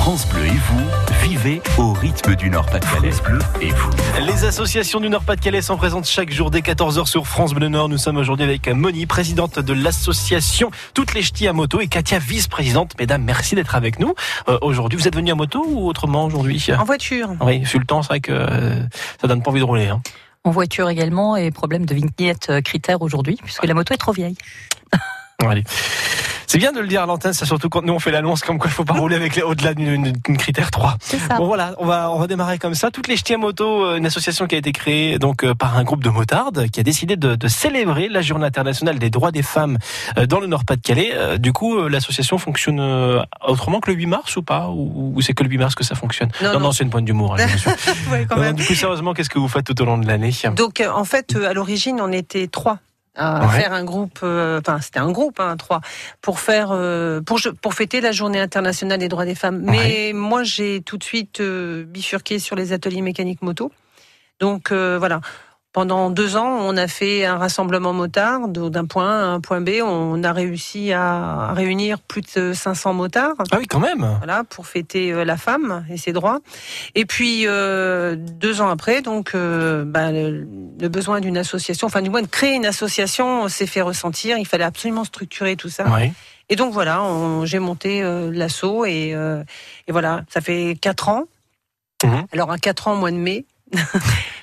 France 0.00 0.26
Bleu 0.28 0.46
et 0.46 0.48
vous, 0.48 0.80
vivez 1.22 1.60
au 1.76 1.92
rythme 1.92 2.34
du 2.34 2.48
Nord-Pas-de-Calais. 2.48 3.10
Bleu 3.22 3.38
et 3.60 3.68
vous. 3.68 3.90
Les 4.18 4.46
associations 4.46 4.98
du 4.98 5.10
Nord-Pas-de-Calais 5.10 5.60
sont 5.60 5.76
présentes 5.76 6.06
chaque 6.06 6.32
jour 6.32 6.50
dès 6.50 6.60
14h 6.60 7.06
sur 7.06 7.26
France 7.26 7.52
Bleu 7.52 7.68
Nord. 7.68 7.90
Nous 7.90 7.98
sommes 7.98 8.16
aujourd'hui 8.16 8.46
avec 8.46 8.66
Moni, 8.66 9.04
présidente 9.04 9.58
de 9.58 9.74
l'association 9.74 10.70
Toutes 10.94 11.12
les 11.12 11.20
Ch'tis 11.20 11.48
à 11.48 11.52
moto 11.52 11.82
et 11.82 11.86
Katia, 11.86 12.18
vice-présidente. 12.18 12.94
Mesdames, 12.98 13.22
merci 13.22 13.54
d'être 13.54 13.74
avec 13.74 14.00
nous. 14.00 14.14
Euh, 14.48 14.58
aujourd'hui, 14.62 14.98
vous 14.98 15.06
êtes 15.06 15.14
venus 15.14 15.32
à 15.32 15.36
moto 15.36 15.62
ou 15.68 15.86
autrement 15.86 16.24
aujourd'hui? 16.24 16.66
En 16.78 16.84
voiture. 16.84 17.28
Oui, 17.42 17.66
sur 17.66 17.78
le 17.78 17.84
temps, 17.84 18.00
c'est 18.00 18.08
vrai 18.08 18.20
que 18.20 18.32
euh, 18.32 18.82
ça 19.20 19.28
donne 19.28 19.42
pas 19.42 19.50
envie 19.50 19.60
de 19.60 19.66
rouler. 19.66 19.88
Hein. 19.88 20.00
En 20.44 20.50
voiture 20.50 20.88
également 20.88 21.36
et 21.36 21.50
problème 21.50 21.84
de 21.84 21.94
vignette 21.94 22.48
euh, 22.48 22.62
critère 22.62 23.02
aujourd'hui 23.02 23.38
puisque 23.42 23.66
la 23.66 23.74
moto 23.74 23.92
est 23.92 23.98
trop 23.98 24.12
vieille. 24.12 24.36
Allez. 25.48 25.64
C'est 26.46 26.58
bien 26.58 26.72
de 26.72 26.80
le 26.80 26.88
dire 26.88 27.04
à 27.04 27.06
l'antenne, 27.06 27.32
c'est 27.32 27.44
surtout 27.44 27.68
quand 27.68 27.82
nous 27.84 27.92
on 27.92 28.00
fait 28.00 28.10
l'annonce 28.10 28.40
comme 28.42 28.58
quoi 28.58 28.68
il 28.68 28.74
faut 28.74 28.84
pas 28.84 28.94
rouler 28.94 29.14
avec 29.14 29.36
les 29.36 29.42
au-delà 29.42 29.72
d'une 29.72 30.12
critère 30.36 30.72
3. 30.72 30.96
Ça. 31.00 31.36
Bon 31.36 31.46
voilà, 31.46 31.76
on 31.78 31.86
va 31.86 32.10
on 32.10 32.18
va 32.18 32.26
démarrer 32.26 32.58
comme 32.58 32.74
ça. 32.74 32.90
Toutes 32.90 33.06
les 33.06 33.16
ch'tis 33.16 33.34
à 33.34 33.38
moto, 33.38 33.84
euh, 33.84 33.96
une 33.98 34.04
association 34.06 34.48
qui 34.48 34.56
a 34.56 34.58
été 34.58 34.72
créée 34.72 35.20
donc 35.20 35.44
euh, 35.44 35.54
par 35.54 35.78
un 35.78 35.84
groupe 35.84 36.02
de 36.02 36.10
motards 36.10 36.50
qui 36.72 36.80
a 36.80 36.82
décidé 36.82 37.14
de, 37.14 37.36
de 37.36 37.46
célébrer 37.46 38.08
la 38.08 38.20
Journée 38.20 38.46
internationale 38.46 38.98
des 38.98 39.10
droits 39.10 39.30
des 39.30 39.44
femmes 39.44 39.78
euh, 40.18 40.26
dans 40.26 40.40
le 40.40 40.48
Nord-Pas-de-Calais. 40.48 41.38
Du 41.38 41.52
coup, 41.52 41.86
l'association 41.86 42.36
fonctionne 42.36 42.80
autrement 43.46 43.78
que 43.78 43.92
le 43.92 43.96
8 43.96 44.06
mars 44.06 44.36
ou 44.36 44.42
pas? 44.42 44.70
Ou, 44.70 45.12
ou 45.14 45.20
c'est 45.20 45.34
que 45.34 45.44
le 45.44 45.50
8 45.50 45.58
mars 45.58 45.74
que 45.76 45.84
ça 45.84 45.94
fonctionne? 45.94 46.30
Non, 46.42 46.48
non, 46.48 46.54
non. 46.54 46.60
non 46.66 46.72
c'est 46.72 46.82
une 46.82 46.90
pointe 46.90 47.04
d'humour. 47.04 47.36
hein. 47.38 47.46
Ouais, 48.36 48.52
du 48.54 48.64
coup, 48.64 48.74
sérieusement, 48.74 49.14
qu'est-ce 49.14 49.30
que 49.30 49.38
vous 49.38 49.46
faites 49.46 49.66
tout 49.66 49.80
au 49.80 49.84
long 49.84 49.98
de 49.98 50.06
l'année? 50.08 50.32
Donc, 50.56 50.82
en 50.92 51.04
fait, 51.04 51.36
à 51.36 51.52
l'origine, 51.52 52.00
on 52.00 52.10
était 52.10 52.48
trois 52.48 52.78
à 53.16 53.46
Ouais. 53.46 53.60
faire 53.60 53.72
un 53.72 53.84
groupe, 53.84 54.20
euh, 54.22 54.60
enfin 54.60 54.80
c'était 54.80 55.00
un 55.00 55.10
groupe, 55.10 55.40
hein, 55.40 55.56
trois, 55.56 55.80
pour 56.20 56.40
faire, 56.40 56.68
euh, 56.72 57.20
pour, 57.20 57.38
pour 57.60 57.74
fêter 57.74 58.00
la 58.00 58.12
Journée 58.12 58.40
internationale 58.40 58.98
des 58.98 59.08
droits 59.08 59.24
des 59.24 59.34
femmes. 59.34 59.60
Mais 59.62 60.12
moi, 60.14 60.42
j'ai 60.44 60.80
tout 60.80 60.96
de 60.96 61.04
suite 61.04 61.40
euh, 61.40 61.84
bifurqué 61.84 62.38
sur 62.38 62.56
les 62.56 62.72
ateliers 62.72 63.02
mécaniques 63.02 63.42
moto. 63.42 63.72
Donc 64.38 64.72
voilà. 64.72 65.20
Pendant 65.72 66.10
deux 66.10 66.36
ans, 66.36 66.58
on 66.62 66.76
a 66.76 66.88
fait 66.88 67.24
un 67.24 67.36
rassemblement 67.36 67.92
motard 67.92 68.48
d'un 68.48 68.86
point 68.86 69.08
A 69.08 69.22
à 69.22 69.26
un 69.26 69.40
point 69.40 69.60
B. 69.60 69.70
On 69.82 70.22
a 70.24 70.32
réussi 70.32 70.92
à 70.92 71.52
réunir 71.52 72.00
plus 72.00 72.22
de 72.34 72.52
500 72.52 72.92
motards. 72.92 73.36
Ah 73.52 73.56
oui, 73.58 73.66
quand 73.66 73.78
même. 73.78 74.04
voilà, 74.18 74.42
pour 74.44 74.66
fêter 74.66 75.12
euh, 75.12 75.24
la 75.24 75.36
femme 75.36 75.86
et 75.88 75.96
ses 75.96 76.12
droits. 76.12 76.40
Et 76.96 77.04
puis 77.04 77.46
euh, 77.46 78.16
deux 78.16 78.60
ans 78.60 78.68
après, 78.68 79.00
donc 79.00 79.34
euh, 79.34 79.84
bah, 79.84 80.10
le, 80.10 80.48
le 80.80 80.88
besoin 80.88 81.20
d'une 81.20 81.38
association, 81.38 81.86
enfin 81.86 82.02
du 82.02 82.10
moins 82.10 82.22
de 82.22 82.26
créer 82.26 82.54
une 82.54 82.66
association, 82.66 83.46
s'est 83.48 83.66
fait 83.68 83.82
ressentir. 83.82 84.38
Il 84.38 84.46
fallait 84.46 84.64
absolument 84.64 85.04
structurer 85.04 85.54
tout 85.54 85.68
ça. 85.68 85.84
Oui. 85.88 86.12
Et 86.50 86.56
donc 86.56 86.72
voilà, 86.72 87.00
j'ai 87.44 87.60
monté 87.60 88.02
euh, 88.02 88.30
l'assaut 88.32 88.84
et, 88.84 89.12
euh, 89.14 89.44
et 89.86 89.92
voilà, 89.92 90.22
ça 90.28 90.40
fait 90.40 90.76
quatre 90.80 91.08
ans. 91.08 91.24
Mhm. 92.02 92.26
Alors 92.32 92.50
à 92.50 92.58
quatre 92.58 92.88
ans 92.88 92.94
au 92.94 92.96
mois 92.96 93.12
de 93.12 93.16
mai. 93.16 93.44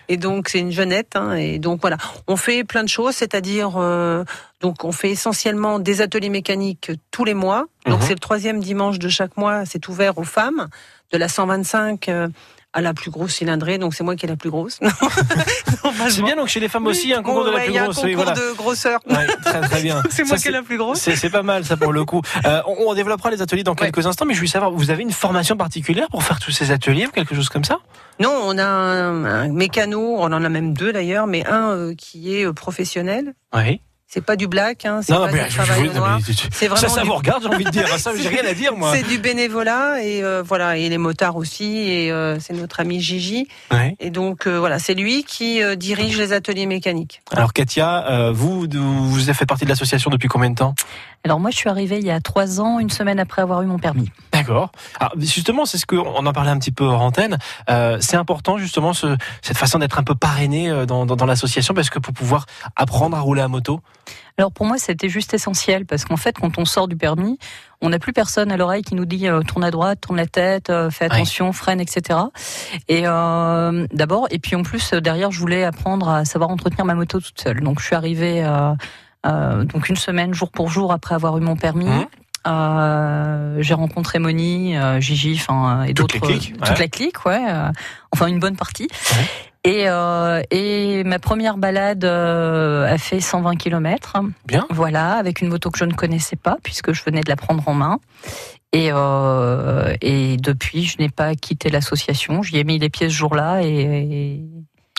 Et 0.10 0.18
donc 0.18 0.48
c'est 0.50 0.60
une 0.60 0.72
jeunette, 0.72 1.16
hein, 1.16 1.34
et 1.34 1.60
donc 1.60 1.82
voilà, 1.82 1.98
on 2.28 2.38
fait 2.38 2.64
plein 2.64 2.84
de 2.84 2.90
choses, 2.90 3.16
c'est-à-dire 3.16 3.74
euh, 3.78 4.24
donc 4.62 4.84
on 4.86 4.92
fait 4.94 5.10
essentiellement 5.12 5.80
des 5.80 6.02
ateliers 6.02 6.30
mécaniques 6.30 6.92
tous 7.12 7.26
les 7.26 7.34
mois. 7.34 7.66
Donc 7.86 8.00
Mhm. 8.00 8.06
c'est 8.08 8.14
le 8.14 8.20
troisième 8.20 8.60
dimanche 8.62 9.00
de 9.00 9.10
chaque 9.10 9.36
mois, 9.38 9.66
c'est 9.66 9.88
ouvert 9.90 10.18
aux 10.18 10.24
femmes 10.24 10.68
de 11.12 11.18
la 11.18 11.28
125 11.28 12.08
euh, 12.10 12.28
à 12.78 12.82
la 12.82 12.94
plus 12.94 13.10
grosse 13.10 13.34
cylindrée. 13.34 13.80
Donc 13.80 13.96
c'est 13.96 14.04
moi 14.04 14.16
qui 14.16 14.26
est 14.26 14.30
la 14.30 14.36
plus 14.36 14.52
grosse. 14.52 14.80
C'est 16.10 16.22
bien 16.22 16.36
donc 16.36 16.48
chez 16.48 16.60
les 16.60 16.68
femmes 16.70 16.86
aussi 16.88 17.12
un 17.14 17.24
concours 17.24 17.46
de 17.46 17.50
la 17.52 17.60
plus 17.60 17.70
il 17.70 17.74
y 17.74 17.78
a 17.78 17.82
un 17.82 17.86
grosse. 17.86 17.96
concours 17.96 18.10
oui, 18.10 18.16
voilà. 18.16 18.32
de 18.34 18.56
grosseur. 18.56 19.00
Ouais, 19.10 19.26
très 19.44 19.62
très 19.62 19.82
bien. 19.82 20.02
C'est 20.10 20.24
Ça, 20.24 20.28
moi 20.30 20.38
qui 20.38 20.48
est 20.48 20.52
la 20.52 20.62
plus 20.62 20.78
grosse. 20.78 21.00
C'est 21.00 21.30
pas 21.30 21.42
mal 21.44 21.66
ça 21.66 21.76
pour 21.76 21.92
le 21.92 22.06
coup. 22.06 22.22
Euh, 22.46 22.62
on, 22.68 22.90
on 22.90 22.94
développera 22.94 23.32
les 23.32 23.42
ateliers 23.42 23.64
dans 23.64 23.72
Ouais. 23.72 23.92
quelques 23.92 24.06
instants, 24.06 24.26
mais 24.26 24.34
je 24.34 24.40
voulais 24.40 24.50
savoir, 24.52 24.72
vous 24.72 24.90
avez 24.92 25.04
une 25.04 25.12
formation 25.12 25.56
particulière 25.58 26.08
pour 26.10 26.24
faire 26.24 26.40
tous 26.40 26.52
ces 26.52 26.72
ateliers 26.72 27.08
ou 27.08 27.12
quelque 27.12 27.36
chose 27.36 27.50
comme 27.50 27.64
ça? 27.64 27.80
Non, 28.20 28.32
on 28.44 28.58
a 28.58 28.66
un, 28.66 29.26
un 29.26 29.48
mécano, 29.50 30.16
on 30.18 30.26
en 30.32 30.44
a 30.44 30.50
même 30.50 30.74
deux 30.74 30.92
d'ailleurs, 30.94 31.28
mais 31.28 31.46
un 31.48 31.70
euh, 31.72 31.94
qui 31.96 32.36
est 32.36 32.46
euh, 32.46 32.54
professionnel. 32.54 33.34
Oui. 33.56 33.82
C'est 34.10 34.22
pas 34.24 34.38
du 34.38 34.48
black, 34.48 34.86
hein, 34.86 35.02
c'est 35.04 35.14
pas 35.14 35.30
mais 35.30 35.44
du 35.44 35.50
je- 35.52 35.58
travail 35.58 35.90
je- 35.94 35.98
noir. 35.98 36.20
C'est 36.24 36.34
ça, 36.70 36.74
vraiment 36.76 36.96
ça 36.96 37.02
du- 37.02 37.08
vous 37.08 37.16
regarde, 37.16 37.44
j'ai 37.44 37.50
envie 37.54 37.66
de 37.66 37.70
dire. 37.72 37.88
Ça, 38.00 38.12
j'ai 38.18 38.30
rien 38.30 38.46
à 38.50 38.54
dire 38.54 38.74
moi. 38.76 38.94
C'est 38.96 39.04
du 39.06 39.18
bénévolat 39.18 40.02
et 40.02 40.24
euh, 40.24 40.42
voilà 40.46 40.78
et 40.78 40.88
les 40.88 40.98
motards 40.98 41.36
aussi 41.36 41.78
et 41.90 42.10
euh, 42.12 42.40
c'est 42.40 42.54
notre 42.54 42.80
ami 42.80 43.02
Gigi 43.02 43.48
Ouais. 43.72 43.98
et 44.00 44.10
donc 44.10 44.48
euh, 44.48 44.60
voilà 44.60 44.80
c'est 44.80 44.94
lui 44.94 45.24
qui 45.26 45.62
euh, 45.62 45.76
dirige 45.76 46.18
les 46.18 46.32
ateliers 46.32 46.68
mécaniques. 46.68 47.22
Alors 47.36 47.52
Katia, 47.52 48.08
euh, 48.10 48.32
vous, 48.32 48.66
vous 48.72 49.24
avez 49.24 49.34
fait 49.34 49.46
partie 49.46 49.66
de 49.66 49.70
l'association 49.70 50.10
depuis 50.10 50.30
combien 50.30 50.52
de 50.52 50.56
temps 50.56 50.74
Alors 51.26 51.42
moi 51.42 51.50
je 51.52 51.58
suis 51.58 51.70
arrivée 51.70 51.98
il 52.00 52.06
y 52.06 52.12
a 52.12 52.22
trois 52.22 52.62
ans, 52.62 52.80
une 52.80 52.90
semaine 52.90 53.20
après 53.20 53.42
avoir 53.42 53.62
eu 53.62 53.66
mon 53.66 53.78
permis. 53.80 54.10
D'accord. 54.32 54.72
Alors 55.02 55.14
justement, 55.18 55.66
c'est 55.66 55.78
ce 55.78 55.86
qu'on 55.86 56.26
en 56.26 56.32
parlait 56.34 56.52
un 56.52 56.60
petit 56.60 56.72
peu 56.72 56.86
hors 56.86 57.02
antenne. 57.02 57.38
Euh, 57.70 57.98
c'est 58.00 58.16
important 58.18 58.58
justement 58.58 58.94
ce, 58.94 59.18
cette 59.42 59.58
façon 59.58 59.80
d'être 59.80 60.00
un 60.00 60.04
peu 60.04 60.16
parrainé 60.16 60.86
dans, 60.86 61.06
dans, 61.06 61.18
dans 61.18 61.26
l'association 61.26 61.74
parce 61.74 61.90
que 61.90 62.00
pour 62.00 62.14
pouvoir 62.14 62.46
apprendre 62.78 63.18
à 63.18 63.20
rouler 63.20 63.42
à 63.42 63.50
moto. 63.50 63.82
Alors 64.38 64.52
pour 64.52 64.66
moi 64.66 64.78
c'était 64.78 65.10
juste 65.10 65.34
essentiel 65.34 65.86
parce 65.86 66.06
qu'en 66.06 66.18
fait 66.18 66.38
quand 66.38 66.58
on 66.58 66.66
sort 66.66 66.88
du 66.88 66.96
permis, 66.96 67.40
on 67.82 67.90
n'a 67.90 68.00
plus 68.00 68.14
personne 68.14 68.52
à 68.52 68.58
l'oreille 68.58 68.84
qui 68.84 68.96
nous 68.96 69.06
dit 69.06 69.28
euh, 69.28 69.42
tourne 69.42 69.64
à 69.64 69.72
droite, 69.72 70.02
tourne 70.02 70.18
la 70.18 70.28
tête, 70.28 70.70
euh, 70.70 70.90
fais 70.90 71.06
attention, 71.06 71.54
freine, 71.54 71.80
etc. 71.80 72.20
Et 72.88 73.04
euh, 73.06 73.88
d'abord 73.92 74.28
et 74.30 74.40
puis 74.40 74.56
en 74.56 74.64
plus 74.64 74.94
euh, 74.94 75.02
derrière 75.02 75.32
je 75.32 75.40
voulais 75.40 75.64
apprendre 75.64 76.10
à 76.10 76.26
savoir 76.26 76.50
entretenir 76.50 76.86
ma 76.86 76.96
moto 76.96 77.20
toute 77.20 77.40
seule. 77.40 77.62
Donc 77.62 77.80
je 77.80 77.86
suis 77.86 77.96
arrivée 77.96 78.44
euh, 78.44 78.74
euh, 79.26 79.64
donc 79.64 79.90
une 79.90 79.96
semaine 79.96 80.34
jour 80.34 80.52
pour 80.52 80.70
jour 80.70 80.92
après 80.92 81.16
avoir 81.16 81.38
eu 81.38 81.42
mon 81.42 81.56
permis. 81.56 81.86
Mhm. 81.86 82.06
Euh, 82.46 83.58
j'ai 83.62 83.74
rencontré 83.74 84.20
Moni, 84.20 84.78
euh, 84.78 85.02
Gigi, 85.02 85.34
enfin 85.36 85.84
et 85.84 85.94
d'autres, 85.94 86.18
toute 86.20 86.30
ouais. 86.30 86.80
la 86.80 86.88
clique, 86.88 87.26
ouais, 87.26 87.46
enfin 88.14 88.28
une 88.28 88.40
bonne 88.40 88.56
partie. 88.56 88.88
Ouais. 89.12 89.26
Et, 89.64 89.86
euh, 89.90 90.42
et 90.52 91.04
ma 91.04 91.20
première 91.20 91.58
balade 91.58 92.06
euh, 92.06 92.86
a 92.92 92.98
fait 92.98 93.20
120 93.20 93.56
km. 93.58 94.14
Bien. 94.46 94.66
Voilà, 94.70 95.14
avec 95.16 95.42
une 95.42 95.50
moto 95.50 95.72
que 95.72 95.78
je 95.80 95.86
ne 95.86 95.94
connaissais 95.94 96.36
pas 96.38 96.58
puisque 96.64 96.94
je 96.94 97.04
venais 97.04 97.22
de 97.22 97.30
la 97.30 97.36
prendre 97.36 97.68
en 97.68 97.74
main. 97.74 98.00
Et, 98.74 98.90
euh, 98.94 99.96
et 100.02 100.38
depuis, 100.38 100.86
je 100.86 100.98
n'ai 101.00 101.10
pas 101.10 101.36
quitté 101.36 101.70
l'association. 101.70 102.44
J'y 102.44 102.58
ai 102.58 102.64
mis 102.64 102.80
les 102.80 102.90
pieds 102.90 103.10
ce 103.10 103.14
jour-là 103.16 103.62
et, 103.64 103.68
et 103.70 104.42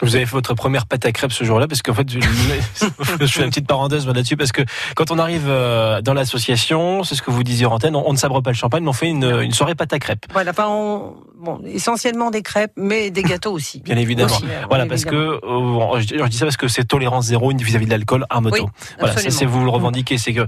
Vous 0.03 0.17
avez 0.17 0.25
fait 0.27 0.33
votre 0.33 0.55
première 0.55 0.87
pâte 0.87 1.05
à 1.07 1.13
crêpes 1.13 1.33
ce 1.33 1.45
jour-là 1.45 1.69
parce 1.69 1.83
qu'en 1.83 1.93
fait, 1.95 2.11
je, 2.11 2.19
je 2.21 3.27
fais 3.27 3.43
une 3.45 3.51
petite 3.51 3.67
parenthèse 3.67 4.07
là-dessus 4.07 4.37
parce 4.37 4.53
que 4.53 4.63
quand 4.97 5.11
on 5.11 5.19
arrive 5.19 5.47
dans 5.47 6.15
l'association, 6.15 7.05
c'est 7.05 7.15
ce 7.15 7.23
que 7.23 7.31
vous 7.31 7.43
disiez 7.43 7.67
en 7.67 7.73
antenne, 7.73 7.95
on, 7.95 8.05
on 8.09 8.13
ne 8.13 8.19
sabre 8.19 8.41
pas 8.43 8.51
le 8.51 8.57
champagne, 8.57 8.83
mais 8.83 8.89
on 8.91 8.95
fait 8.95 9.09
une, 9.09 9.25
une 9.25 9.53
soirée 9.53 9.75
pâte 9.75 9.93
à 9.93 9.99
crêpes. 9.99 10.25
Voilà, 10.33 10.51
enfin 10.53 10.67
on- 10.69 11.15
bon 11.39 11.61
essentiellement 11.67 12.31
des 12.31 12.43
crêpes 12.43 12.73
mais 12.77 13.11
des 13.11 13.23
gâteaux 13.23 13.53
aussi. 13.53 13.81
Bien 13.81 13.97
évidemment. 13.97 14.35
Aussi, 14.35 14.45
euh, 14.45 14.63
Voilà, 14.69 14.87
parce 14.87 15.03
évidemment. 15.03 15.91
que 15.93 15.97
euh, 15.99 16.01
je, 16.01 16.19
je 16.25 16.29
dis 16.29 16.37
ça 16.37 16.45
parce 16.47 16.57
que 16.57 16.69
c'est 16.69 16.85
tolérance 16.85 17.27
zéro 17.27 17.51
vis-à-vis 17.57 17.87
de 17.87 17.91
l'alcool 17.91 18.27
à 18.29 18.41
moto. 18.41 18.65
Oui, 18.65 18.71
voilà, 18.99 19.17
ça 19.17 19.31
c'est 19.31 19.45
vous 19.47 19.65
le 19.65 19.71
revendiquez, 19.71 20.19
c'est 20.19 20.33
que 20.35 20.47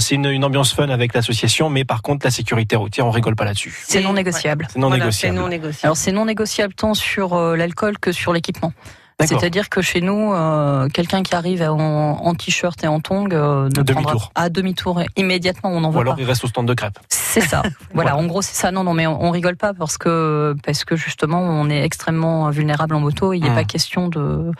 c'est 0.00 0.14
une, 0.14 0.26
une 0.26 0.44
ambiance 0.44 0.72
fun 0.74 0.88
avec 0.88 1.14
l'association, 1.14 1.70
mais 1.70 1.84
par 1.84 2.02
contre 2.02 2.24
la 2.26 2.30
sécurité 2.30 2.76
routière, 2.76 3.06
on 3.06 3.10
rigole 3.10 3.36
pas 3.36 3.44
là-dessus. 3.44 3.84
c'est 3.86 4.00
non 4.02 4.12
négociable. 4.14 4.66
C'est 4.70 4.78
non 4.78 4.88
Voilà, 4.88 5.04
négociable. 5.04 5.34
C'est 5.36 5.40
non 5.42 5.48
négociable. 5.48 5.78
Alors 5.84 5.96
c'est 5.96 6.12
non 6.12 6.24
négociable 6.24 6.74
tant 6.74 6.94
sur 6.94 7.34
euh, 7.34 7.56
l'alcool 7.56 7.98
que 7.98 8.10
sur 8.12 8.32
l'équipement. 8.32 8.72
C'est-à-dire 9.20 9.68
que 9.68 9.80
chez 9.80 10.00
nous, 10.00 10.32
euh, 10.34 10.88
quelqu'un 10.88 11.22
qui 11.22 11.34
arrive 11.34 11.62
en, 11.62 11.76
en 12.20 12.34
t-shirt 12.34 12.82
et 12.82 12.88
en 12.88 13.00
tongs 13.00 13.28
euh, 13.32 13.64
ne 13.66 13.82
Demi-tour. 13.82 14.02
prendra- 14.02 14.30
à 14.34 14.48
demi-tour 14.50 15.02
immédiatement, 15.16 15.70
on 15.70 15.80
n'en 15.80 15.90
Ou 15.90 15.92
veut 15.92 16.00
alors 16.00 16.16
pas. 16.16 16.20
il 16.20 16.26
reste 16.26 16.44
au 16.44 16.48
stand 16.48 16.66
de 16.66 16.74
crêpes. 16.74 16.98
C'est 17.08 17.40
ça. 17.40 17.62
voilà, 17.94 18.16
en 18.16 18.26
gros 18.26 18.42
c'est 18.42 18.56
ça. 18.56 18.70
Non, 18.72 18.82
non, 18.84 18.92
mais 18.92 19.06
on, 19.06 19.22
on 19.22 19.30
rigole 19.30 19.56
pas 19.56 19.72
parce 19.72 19.96
que 19.98 20.54
parce 20.64 20.84
que 20.84 20.96
justement 20.96 21.40
on 21.40 21.70
est 21.70 21.82
extrêmement 21.84 22.50
vulnérable 22.50 22.94
en 22.94 23.00
moto. 23.00 23.32
et 23.32 23.36
Il 23.38 23.44
n'est 23.44 23.50
Mm. 23.50 23.54
pas 23.54 23.64
question 23.64 24.08
de 24.08 24.50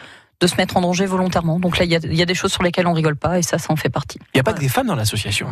de 0.40 0.46
se 0.46 0.56
mettre 0.56 0.76
en 0.76 0.80
danger 0.82 1.06
volontairement. 1.06 1.58
Donc 1.58 1.78
là, 1.78 1.84
il 1.84 1.90
y 1.90 1.96
a, 1.96 2.00
il 2.02 2.14
y 2.14 2.22
a 2.22 2.26
des 2.26 2.34
choses 2.34 2.52
sur 2.52 2.62
lesquelles 2.62 2.86
on 2.86 2.92
rigole 2.92 3.16
pas 3.16 3.38
et 3.38 3.42
ça, 3.42 3.56
ça 3.58 3.72
en 3.72 3.76
fait 3.76 3.88
partie. 3.88 4.18
Il 4.34 4.36
n'y 4.36 4.40
a 4.40 4.44
pas 4.44 4.52
que 4.52 4.60
des 4.60 4.68
femmes 4.68 4.88
dans 4.88 4.96
l'association? 4.96 5.48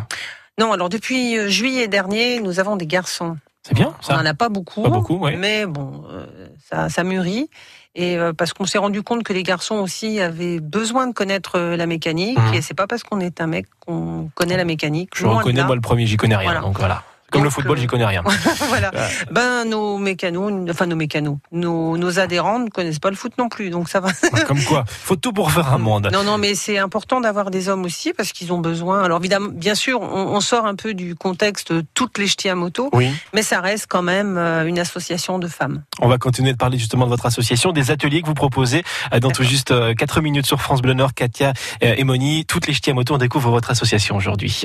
Non, 0.59 0.71
alors 0.71 0.89
depuis 0.89 1.37
euh, 1.37 1.47
juillet 1.49 1.87
dernier, 1.87 2.39
nous 2.41 2.59
avons 2.59 2.75
des 2.75 2.85
garçons. 2.85 3.37
C'est 3.65 3.73
bien 3.73 3.93
On 3.99 4.03
ça. 4.03 4.17
n'en 4.17 4.25
a 4.25 4.33
pas 4.33 4.49
beaucoup, 4.49 4.83
Pas 4.83 4.89
beaucoup, 4.89 5.17
ouais. 5.17 5.37
mais 5.37 5.65
bon, 5.65 6.03
euh, 6.11 6.25
ça, 6.69 6.89
ça 6.89 7.03
mûrit. 7.05 7.49
Et 7.95 8.17
euh, 8.17 8.33
parce 8.33 8.53
qu'on 8.53 8.65
s'est 8.65 8.79
rendu 8.79 9.03
compte 9.03 9.23
que 9.23 9.33
les 9.33 9.43
garçons 9.43 9.75
aussi 9.75 10.19
avaient 10.19 10.59
besoin 10.59 11.07
de 11.07 11.13
connaître 11.13 11.59
euh, 11.59 11.77
la 11.77 11.85
mécanique. 11.85 12.39
Mhm. 12.39 12.53
Et 12.55 12.61
c'est 12.61 12.73
pas 12.73 12.87
parce 12.87 13.03
qu'on 13.03 13.19
est 13.19 13.39
un 13.39 13.47
mec 13.47 13.67
qu'on 13.79 14.29
connaît 14.33 14.57
la 14.57 14.65
mécanique. 14.65 15.11
Je 15.15 15.25
reconnais 15.25 15.63
moi 15.63 15.75
le 15.75 15.81
premier, 15.81 16.07
j'y 16.07 16.17
connais 16.17 16.35
rien. 16.35 16.47
Voilà. 16.47 16.61
Donc 16.61 16.79
voilà. 16.79 17.03
Comme 17.33 17.41
Donc, 17.41 17.45
le 17.45 17.49
football, 17.49 17.77
euh, 17.77 17.81
j'y 17.81 17.87
connais 17.87 18.05
rien. 18.05 18.23
voilà. 18.69 18.91
Ben 19.31 19.65
nos 19.65 19.97
mécanos, 19.97 20.51
enfin 20.69 20.85
nos 20.85 20.95
mécanos, 20.95 21.37
nos, 21.51 21.97
nos 21.97 22.19
adhérents 22.19 22.59
ne 22.59 22.69
connaissent 22.69 22.99
pas 22.99 23.09
le 23.09 23.15
foot 23.15 23.33
non 23.39 23.49
plus, 23.49 23.71
donc 23.71 23.89
ça 23.89 23.99
va. 23.99 24.09
Comme 24.47 24.63
quoi, 24.63 24.83
faut 24.87 25.15
tout 25.15 25.33
pour 25.33 25.51
faire 25.51 25.73
un 25.73 25.79
monde. 25.79 26.09
Non, 26.13 26.23
non, 26.23 26.37
mais 26.37 26.53
c'est 26.53 26.77
important 26.77 27.21
d'avoir 27.21 27.49
des 27.49 27.69
hommes 27.69 27.83
aussi 27.85 28.13
parce 28.13 28.31
qu'ils 28.31 28.53
ont 28.53 28.59
besoin. 28.59 29.01
Alors 29.03 29.17
évidemment, 29.19 29.49
bien 29.51 29.73
sûr, 29.73 29.99
on, 29.99 30.35
on 30.35 30.41
sort 30.41 30.65
un 30.67 30.75
peu 30.75 30.93
du 30.93 31.15
contexte 31.15 31.73
toutes 31.95 32.19
les 32.19 32.27
ch'tis 32.27 32.49
à 32.49 32.55
moto, 32.55 32.89
Oui. 32.93 33.09
mais 33.33 33.41
ça 33.41 33.61
reste 33.61 33.87
quand 33.89 34.03
même 34.03 34.37
euh, 34.37 34.65
une 34.67 34.77
association 34.77 35.39
de 35.39 35.47
femmes. 35.47 35.81
On 35.99 36.07
va 36.07 36.19
continuer 36.19 36.51
de 36.51 36.57
parler 36.57 36.77
justement 36.77 37.05
de 37.05 37.09
votre 37.09 37.25
association, 37.25 37.71
des 37.71 37.89
ateliers 37.89 38.21
que 38.21 38.27
vous 38.27 38.33
proposez 38.35 38.83
euh, 39.13 39.19
dans 39.19 39.31
tout 39.31 39.43
juste 39.43 39.71
euh, 39.71 39.95
4 39.95 40.21
minutes 40.21 40.45
sur 40.45 40.61
France 40.61 40.81
Bleu 40.83 40.93
Nord. 40.93 41.13
Katia 41.15 41.53
et 41.81 42.03
Moni, 42.03 42.45
toutes 42.45 42.67
les 42.67 42.73
ch'tis 42.73 42.91
à 42.91 42.93
moto, 42.93 43.15
on 43.15 43.17
découvre 43.17 43.49
votre 43.49 43.71
association 43.71 44.15
aujourd'hui. 44.15 44.63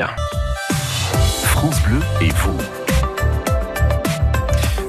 France 1.59 1.83
Bleu 1.83 1.99
et 2.21 2.29
vous. 2.29 2.78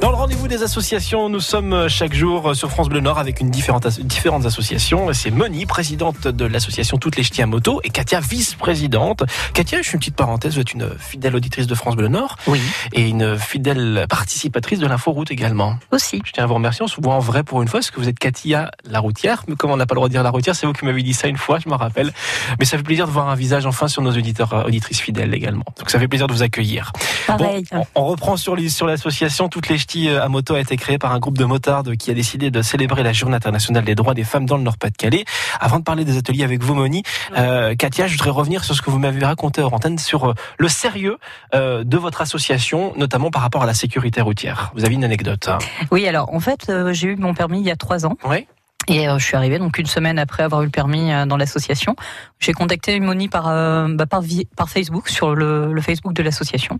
Dans 0.01 0.11
le 0.11 0.15
rendez-vous 0.15 0.47
des 0.47 0.63
associations, 0.63 1.27
nous 1.27 1.41
sommes 1.41 1.73
euh, 1.73 1.89
chaque 1.89 2.13
jour 2.13 2.49
euh, 2.49 2.53
sur 2.53 2.69
France 2.69 2.87
Bleu 2.87 3.01
Nord 3.01 3.19
avec 3.19 3.41
une 3.41 3.49
différente, 3.49 3.85
différentes 3.99 4.45
associations. 4.45 5.11
C'est 5.11 5.29
Moni, 5.29 5.65
présidente 5.65 6.25
de 6.25 6.45
l'association 6.45 6.97
Toutes 6.97 7.17
les 7.17 7.23
Ch'tis 7.23 7.41
à 7.41 7.45
moto, 7.45 7.81
et 7.83 7.89
Katia, 7.89 8.21
vice-présidente. 8.21 9.23
Katia, 9.53 9.81
je 9.81 9.89
fais 9.89 9.93
une 9.95 9.99
petite 9.99 10.15
parenthèse, 10.15 10.53
vous 10.53 10.61
êtes 10.61 10.71
une 10.71 10.89
fidèle 10.97 11.35
auditrice 11.35 11.67
de 11.67 11.75
France 11.75 11.97
Bleu 11.97 12.07
Nord. 12.07 12.37
Oui. 12.47 12.61
Et 12.93 13.09
une 13.09 13.37
fidèle 13.37 14.05
participatrice 14.09 14.79
de 14.79 14.87
l'inforoute 14.87 15.31
également. 15.31 15.75
Aussi. 15.91 16.21
Je 16.23 16.31
tiens 16.31 16.45
à 16.45 16.47
vous 16.47 16.53
remercier, 16.53 16.81
on 16.81 16.87
se 16.87 17.01
voit 17.01 17.15
en 17.15 17.19
vrai 17.19 17.43
pour 17.43 17.61
une 17.61 17.67
fois, 17.67 17.81
parce 17.81 17.91
que 17.91 17.99
vous 17.99 18.07
êtes 18.07 18.19
Katia 18.19 18.71
la 18.85 19.01
routière? 19.01 19.43
Mais 19.49 19.55
comment 19.55 19.73
on 19.73 19.77
n'a 19.77 19.85
pas 19.85 19.95
le 19.95 19.99
droit 19.99 20.07
de 20.07 20.13
dire 20.13 20.23
la 20.23 20.29
routière, 20.29 20.55
c'est 20.55 20.65
vous 20.65 20.71
qui 20.71 20.85
m'avez 20.85 21.03
dit 21.03 21.13
ça 21.13 21.27
une 21.27 21.37
fois, 21.37 21.59
je 21.59 21.67
me 21.67 21.75
rappelle. 21.75 22.13
Mais 22.57 22.63
ça 22.63 22.77
fait 22.77 22.83
plaisir 22.83 23.05
de 23.05 23.11
voir 23.11 23.27
un 23.27 23.35
visage 23.35 23.65
enfin 23.65 23.89
sur 23.89 24.01
nos 24.01 24.11
auditeurs, 24.11 24.53
euh, 24.53 24.63
auditrices 24.63 25.01
fidèles 25.01 25.33
également. 25.33 25.65
Donc 25.77 25.89
ça 25.89 25.99
fait 25.99 26.07
plaisir 26.07 26.27
de 26.27 26.33
vous 26.33 26.43
accueillir. 26.43 26.93
Pareil. 27.27 27.65
Bon, 27.69 27.85
on, 27.95 28.03
on 28.03 28.05
reprend 28.05 28.37
sur 28.37 28.55
l'association 28.55 29.49
Toutes 29.49 29.67
les 29.67 29.77
Ch'tis 29.77 29.88
à 29.97 30.27
moto 30.29 30.53
a 30.55 30.59
été 30.59 30.77
créée 30.77 30.97
par 30.97 31.11
un 31.13 31.19
groupe 31.19 31.37
de 31.37 31.45
motards 31.45 31.83
qui 31.97 32.11
a 32.11 32.13
décidé 32.13 32.51
de 32.51 32.61
célébrer 32.61 33.01
la 33.03 33.11
Journée 33.11 33.35
internationale 33.35 33.83
des 33.83 33.95
droits 33.95 34.13
des 34.13 34.23
femmes 34.23 34.45
dans 34.45 34.57
le 34.57 34.63
Nord-Pas-de-Calais. 34.63 35.25
Avant 35.59 35.79
de 35.79 35.83
parler 35.83 36.05
des 36.05 36.17
ateliers 36.17 36.43
avec 36.43 36.61
vous, 36.63 36.75
Moni, 36.75 37.01
euh, 37.37 37.73
Katia, 37.75 38.07
je 38.07 38.13
voudrais 38.13 38.29
revenir 38.29 38.63
sur 38.63 38.75
ce 38.75 38.81
que 38.81 38.89
vous 38.91 38.99
m'avez 38.99 39.23
raconté 39.25 39.61
hors 39.61 39.73
antenne 39.73 39.97
sur 39.97 40.29
euh, 40.29 40.33
le 40.57 40.67
sérieux 40.67 41.17
euh, 41.55 41.83
de 41.83 41.97
votre 41.97 42.21
association, 42.21 42.93
notamment 42.97 43.31
par 43.31 43.41
rapport 43.41 43.63
à 43.63 43.65
la 43.65 43.73
sécurité 43.73 44.21
routière. 44.21 44.71
Vous 44.75 44.85
avez 44.85 44.93
une 44.93 45.03
anecdote. 45.03 45.47
hein. 45.49 45.57
Oui, 45.91 46.07
alors 46.07 46.33
en 46.33 46.39
fait, 46.39 46.69
euh, 46.69 46.93
j'ai 46.93 47.07
eu 47.09 47.15
mon 47.15 47.33
permis 47.33 47.59
il 47.59 47.65
y 47.65 47.71
a 47.71 47.75
trois 47.75 48.05
ans. 48.05 48.15
Oui. 48.25 48.45
Et 48.87 49.07
euh, 49.07 49.19
je 49.19 49.25
suis 49.25 49.35
arrivée 49.35 49.59
donc 49.59 49.77
une 49.77 49.85
semaine 49.85 50.17
après 50.17 50.41
avoir 50.41 50.61
eu 50.63 50.65
le 50.65 50.71
permis 50.71 51.11
euh, 51.11 51.25
dans 51.25 51.37
l'association. 51.37 51.95
J'ai 52.39 52.53
contacté 52.53 52.99
Moni 52.99 53.27
par 53.27 53.47
euh, 53.47 53.87
bah, 53.89 54.07
par, 54.07 54.23
par 54.55 54.69
Facebook 54.69 55.09
sur 55.09 55.35
le, 55.35 55.71
le 55.73 55.81
Facebook 55.81 56.13
de 56.13 56.23
l'association. 56.23 56.79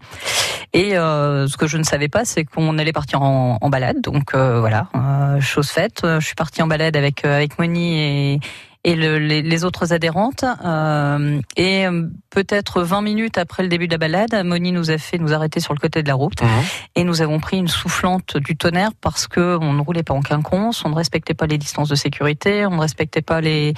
Et 0.74 0.98
euh, 0.98 1.48
ce 1.48 1.56
que 1.58 1.68
je 1.68 1.78
ne 1.78 1.84
savais 1.84 2.08
pas, 2.08 2.26
c'est 2.26 2.46
qu'on 2.46 2.78
allait 2.80 2.94
partir 2.94 3.22
en, 3.22 3.60
en 3.62 3.70
balade. 3.70 4.02
Donc 4.02 4.34
euh, 4.34 4.60
voilà, 4.60 4.88
euh, 4.96 5.40
chose 5.40 5.70
faite. 5.70 6.02
Je 6.04 6.26
suis 6.26 6.36
partie 6.36 6.64
en 6.64 6.68
balade 6.68 6.96
avec 6.96 7.26
avec 7.26 7.60
Moni 7.60 8.00
et 8.00 8.40
et 8.84 8.96
le- 8.96 9.20
les, 9.20 9.42
les 9.42 9.64
autres 9.66 9.92
adhérentes. 9.94 10.46
Euh, 10.66 11.42
et 11.58 11.86
euh, 11.86 12.08
peut-être 12.30 12.82
20 12.82 13.02
minutes 13.02 13.38
après 13.38 13.64
le 13.64 13.70
début 13.70 13.88
de 13.88 13.92
la 13.94 13.98
balade, 13.98 14.42
Moni 14.46 14.72
nous 14.72 14.90
a 14.92 14.98
fait 14.98 15.18
nous 15.18 15.34
arrêter 15.34 15.60
sur 15.60 15.74
le 15.74 15.80
côté 15.80 16.02
de 16.04 16.08
la 16.08 16.16
route 16.16 16.42
Mhm. 16.42 16.50
et 16.96 17.04
nous 17.04 17.22
avons 17.22 17.40
pris 17.40 17.58
une 17.58 17.68
soufflante 17.68 18.38
du 18.38 18.56
tonnerre 18.56 18.92
parce 19.02 19.28
que 19.28 19.58
on 19.62 19.74
ne 19.74 19.82
roulait 19.82 20.04
pas 20.04 20.14
en 20.14 20.22
quinconce, 20.22 20.86
on 20.86 20.90
ne 20.90 20.96
respectait 20.96 21.34
pas 21.34 21.46
les 21.48 21.58
distances 21.58 21.90
de 21.90 21.96
sécurité, 21.96 22.66
on 22.66 22.76
ne 22.76 22.80
respectait 22.82 23.22
pas 23.22 23.42
les, 23.42 23.74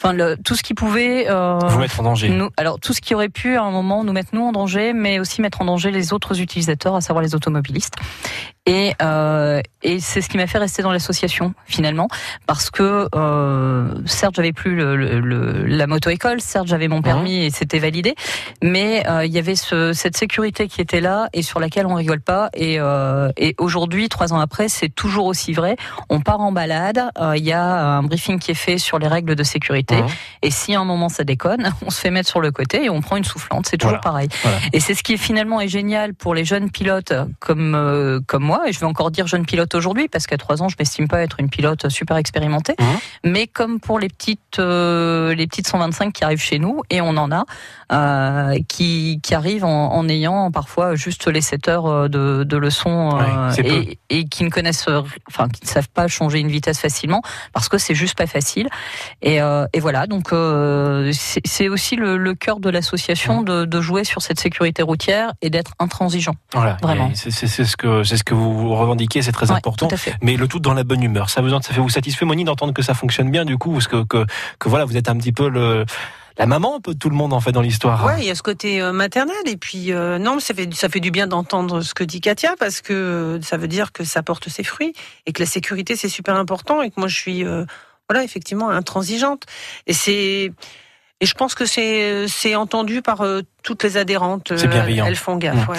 enfin 0.00 0.12
le, 0.14 0.36
tout 0.42 0.54
ce 0.54 0.62
qui 0.62 0.72
pouvait. 0.74 1.26
euh, 1.28 1.58
Vous 1.68 1.78
mettre 1.78 2.00
en 2.00 2.04
danger. 2.04 2.28
nous, 2.30 2.48
alors 2.56 2.80
tout 2.80 2.92
ce 2.94 3.00
qui 3.02 3.14
aurait 3.14 3.28
pu 3.28 3.56
à 3.56 3.62
un 3.62 3.70
moment 3.70 4.02
nous 4.02 4.12
mettre 4.12 4.30
nous 4.32 4.42
en 4.42 4.52
danger, 4.52 4.92
mais 4.94 5.18
aussi 5.18 5.42
mettre 5.42 5.60
en 5.60 5.66
danger 5.66 5.90
les 5.90 6.12
autres 6.14 6.40
utilisateurs, 6.40 6.94
à 6.96 7.00
savoir 7.02 7.22
les 7.22 7.34
automobilistes. 7.34 7.94
Et, 8.64 8.94
euh, 9.02 9.60
et 9.82 9.98
c'est 9.98 10.20
ce 10.20 10.28
qui 10.28 10.36
m'a 10.36 10.46
fait 10.46 10.58
rester 10.58 10.82
dans 10.82 10.92
l'association 10.92 11.52
finalement, 11.66 12.06
parce 12.46 12.70
que 12.70 13.08
euh, 13.12 13.92
certes 14.06 14.36
j'avais 14.36 14.52
plus 14.52 14.76
le, 14.76 14.94
le- 14.94 15.18
le- 15.18 15.66
la 15.66 15.88
moto 15.88 16.10
école, 16.10 16.40
certes 16.40 16.68
j'avais 16.68 16.86
mon 16.86 17.02
permis 17.02 17.44
et 17.44 17.50
c'était 17.50 17.80
validé, 17.80 18.14
mais 18.62 19.04
euh, 19.08 19.24
il 19.26 19.32
y 19.32 19.38
avait 19.40 19.56
ce, 19.56 19.92
cette 19.92 20.16
sécurité 20.16 20.68
qui 20.68 20.80
était 20.80 21.00
là 21.00 21.28
et 21.32 21.42
sur 21.42 21.58
laquelle 21.58 21.86
on 21.86 21.94
rigole 21.94 22.20
pas. 22.20 22.50
Et, 22.54 22.76
euh, 22.78 23.32
et 23.36 23.56
aujourd'hui, 23.58 24.08
trois 24.08 24.32
ans 24.32 24.38
après, 24.38 24.68
c'est 24.68 24.88
toujours 24.90 25.26
aussi 25.26 25.52
vrai. 25.52 25.74
On 26.08 26.20
part 26.20 26.40
en 26.40 26.52
balade, 26.52 27.02
euh, 27.20 27.36
il 27.36 27.42
y 27.44 27.52
a 27.52 27.64
un 27.64 28.04
briefing 28.04 28.38
qui 28.38 28.52
est 28.52 28.54
fait 28.54 28.78
sur 28.78 29.00
les 29.00 29.08
règles 29.08 29.34
de 29.34 29.42
sécurité. 29.42 29.96
Et 30.42 30.52
si 30.52 30.76
à 30.76 30.80
un 30.80 30.84
moment 30.84 31.08
ça 31.08 31.24
déconne, 31.24 31.72
on 31.84 31.90
se 31.90 31.98
fait 32.00 32.10
mettre 32.12 32.28
sur 32.28 32.40
le 32.40 32.52
côté 32.52 32.84
et 32.84 32.90
on 32.90 33.00
prend 33.00 33.16
une 33.16 33.24
soufflante. 33.24 33.66
C'est 33.66 33.76
toujours 33.76 33.98
Voilà. 34.00 34.02
pareil. 34.02 34.28
Voilà. 34.42 34.58
Et 34.72 34.78
c'est 34.78 34.94
ce 34.94 35.02
qui 35.02 35.14
est 35.14 35.16
finalement 35.16 35.60
est 35.60 35.66
génial 35.68 36.14
pour 36.14 36.32
les 36.36 36.44
jeunes 36.44 36.70
pilotes 36.70 37.12
comme 37.40 37.74
euh, 37.74 38.20
comme 38.24 38.44
moi. 38.44 38.51
Et 38.66 38.72
je 38.72 38.80
vais 38.80 38.86
encore 38.86 39.10
dire 39.10 39.26
jeune 39.26 39.46
pilote 39.46 39.74
aujourd'hui 39.74 40.08
parce 40.08 40.26
qu'à 40.26 40.36
trois 40.36 40.62
ans, 40.62 40.68
je 40.68 40.76
m'estime 40.78 41.08
pas 41.08 41.22
être 41.22 41.40
une 41.40 41.48
pilote 41.48 41.88
super 41.88 42.16
expérimentée. 42.16 42.74
Mhm. 42.78 42.86
Mais 43.24 43.46
comme 43.46 43.80
pour 43.80 43.98
les 43.98 44.08
petites 44.08 44.58
euh, 44.58 45.34
les 45.34 45.46
petites 45.46 45.68
125 45.68 46.12
qui 46.12 46.24
arrivent 46.24 46.40
chez 46.40 46.58
nous 46.58 46.82
et 46.90 47.00
on 47.00 47.16
en 47.16 47.30
a 47.30 47.44
euh, 47.92 48.58
qui 48.68 49.20
qui 49.22 49.34
arrivent 49.34 49.64
en, 49.64 49.92
en 49.92 50.08
ayant 50.08 50.50
parfois 50.50 50.94
juste 50.94 51.26
les 51.26 51.40
7 51.40 51.68
heures 51.68 51.86
euh, 51.86 52.08
de, 52.08 52.44
de 52.44 52.56
leçons 52.56 53.18
euh, 53.20 53.52
et, 53.62 53.98
et 54.08 54.24
qui 54.24 54.44
ne 54.44 54.50
connaissent 54.50 54.88
enfin 55.28 55.48
qui 55.48 55.64
ne 55.64 55.68
savent 55.68 55.88
pas 55.88 56.08
changer 56.08 56.38
une 56.38 56.48
vitesse 56.48 56.78
facilement 56.78 57.22
parce 57.52 57.68
que 57.68 57.78
c'est 57.78 57.94
juste 57.94 58.16
pas 58.16 58.26
facile. 58.26 58.68
Et, 59.20 59.38
et 59.72 59.80
voilà, 59.80 60.06
donc 60.06 60.32
c'est 61.12 61.68
aussi 61.68 61.96
le, 61.96 62.16
le 62.16 62.34
cœur 62.34 62.60
de 62.60 62.70
l'association 62.70 63.42
de, 63.42 63.64
de 63.64 63.80
jouer 63.80 64.04
sur 64.04 64.22
cette 64.22 64.40
sécurité 64.40 64.82
routière 64.82 65.32
et 65.42 65.50
d'être 65.50 65.72
intransigeant. 65.78 66.34
Voilà. 66.52 66.76
Vraiment. 66.82 67.10
C'est 67.14 67.30
ce 67.30 67.76
que 67.76 68.02
c'est 68.04 68.16
ce 68.16 68.24
que 68.24 68.34
vous 68.34 68.41
revendiquez, 68.42 69.22
c'est 69.22 69.32
très 69.32 69.50
Ouais, 69.50 69.56
important. 69.56 69.88
Tout 69.88 69.94
à 69.94 69.98
fait. 69.98 70.14
Mais 70.22 70.36
le 70.36 70.48
tout 70.48 70.60
dans 70.60 70.74
la 70.74 70.84
bonne 70.84 71.02
humeur. 71.02 71.30
Ça 71.30 71.40
vous, 71.42 71.48
ça 71.48 71.60
fait 71.60 71.80
vous 71.80 71.88
satisfait, 71.88 72.24
Moni, 72.24 72.44
d'entendre 72.44 72.72
que 72.72 72.82
ça 72.82 72.94
fonctionne 72.94 73.30
bien, 73.30 73.44
du 73.44 73.58
coup, 73.58 73.72
parce 73.72 73.88
que, 73.88 74.04
que, 74.04 74.24
que 74.58 74.68
voilà, 74.68 74.84
vous 74.84 74.96
êtes 74.96 75.08
un 75.08 75.16
petit 75.16 75.32
peu 75.32 75.48
le, 75.48 75.84
la 76.38 76.46
maman 76.46 76.76
un 76.76 76.80
peu 76.80 76.94
de 76.94 76.98
tout 76.98 77.10
le 77.10 77.16
monde, 77.16 77.32
en 77.32 77.40
fait, 77.40 77.52
dans 77.52 77.60
l'histoire. 77.60 78.04
Ouais, 78.04 78.20
il 78.20 78.26
y 78.26 78.30
a 78.30 78.34
ce 78.34 78.42
côté 78.42 78.80
euh, 78.80 78.92
maternel 78.92 79.36
et 79.46 79.56
puis 79.56 79.92
euh, 79.92 80.18
non, 80.18 80.40
ça 80.40 80.54
fait 80.54 80.72
ça 80.74 80.88
fait 80.88 81.00
du 81.00 81.10
bien 81.10 81.26
d'entendre 81.26 81.82
ce 81.82 81.94
que 81.94 82.04
dit 82.04 82.20
Katia 82.20 82.54
parce 82.58 82.80
que 82.80 82.92
euh, 82.92 83.42
ça 83.42 83.56
veut 83.56 83.68
dire 83.68 83.92
que 83.92 84.04
ça 84.04 84.22
porte 84.22 84.48
ses 84.48 84.64
fruits 84.64 84.94
et 85.26 85.32
que 85.32 85.42
la 85.42 85.46
sécurité 85.46 85.96
c'est 85.96 86.08
super 86.08 86.36
important 86.36 86.82
et 86.82 86.90
que 86.90 86.98
moi 86.98 87.08
je 87.08 87.16
suis 87.16 87.44
euh, 87.44 87.64
voilà 88.08 88.24
effectivement 88.24 88.70
intransigeante 88.70 89.44
et 89.86 89.92
c'est 89.92 90.52
et 91.22 91.26
je 91.26 91.34
pense 91.34 91.54
que 91.54 91.64
c'est 91.66 92.26
c'est 92.26 92.56
entendu 92.56 93.00
par 93.00 93.20
euh, 93.20 93.42
toutes 93.62 93.84
les 93.84 93.96
adhérentes. 93.96 94.52
C'est 94.56 94.66
euh, 94.66 94.70
bienveillant. 94.70 95.06
Elles 95.06 95.14
font 95.16 95.36
gaffe. 95.36 95.68
Mmh. 95.68 95.70
ouais. 95.70 95.78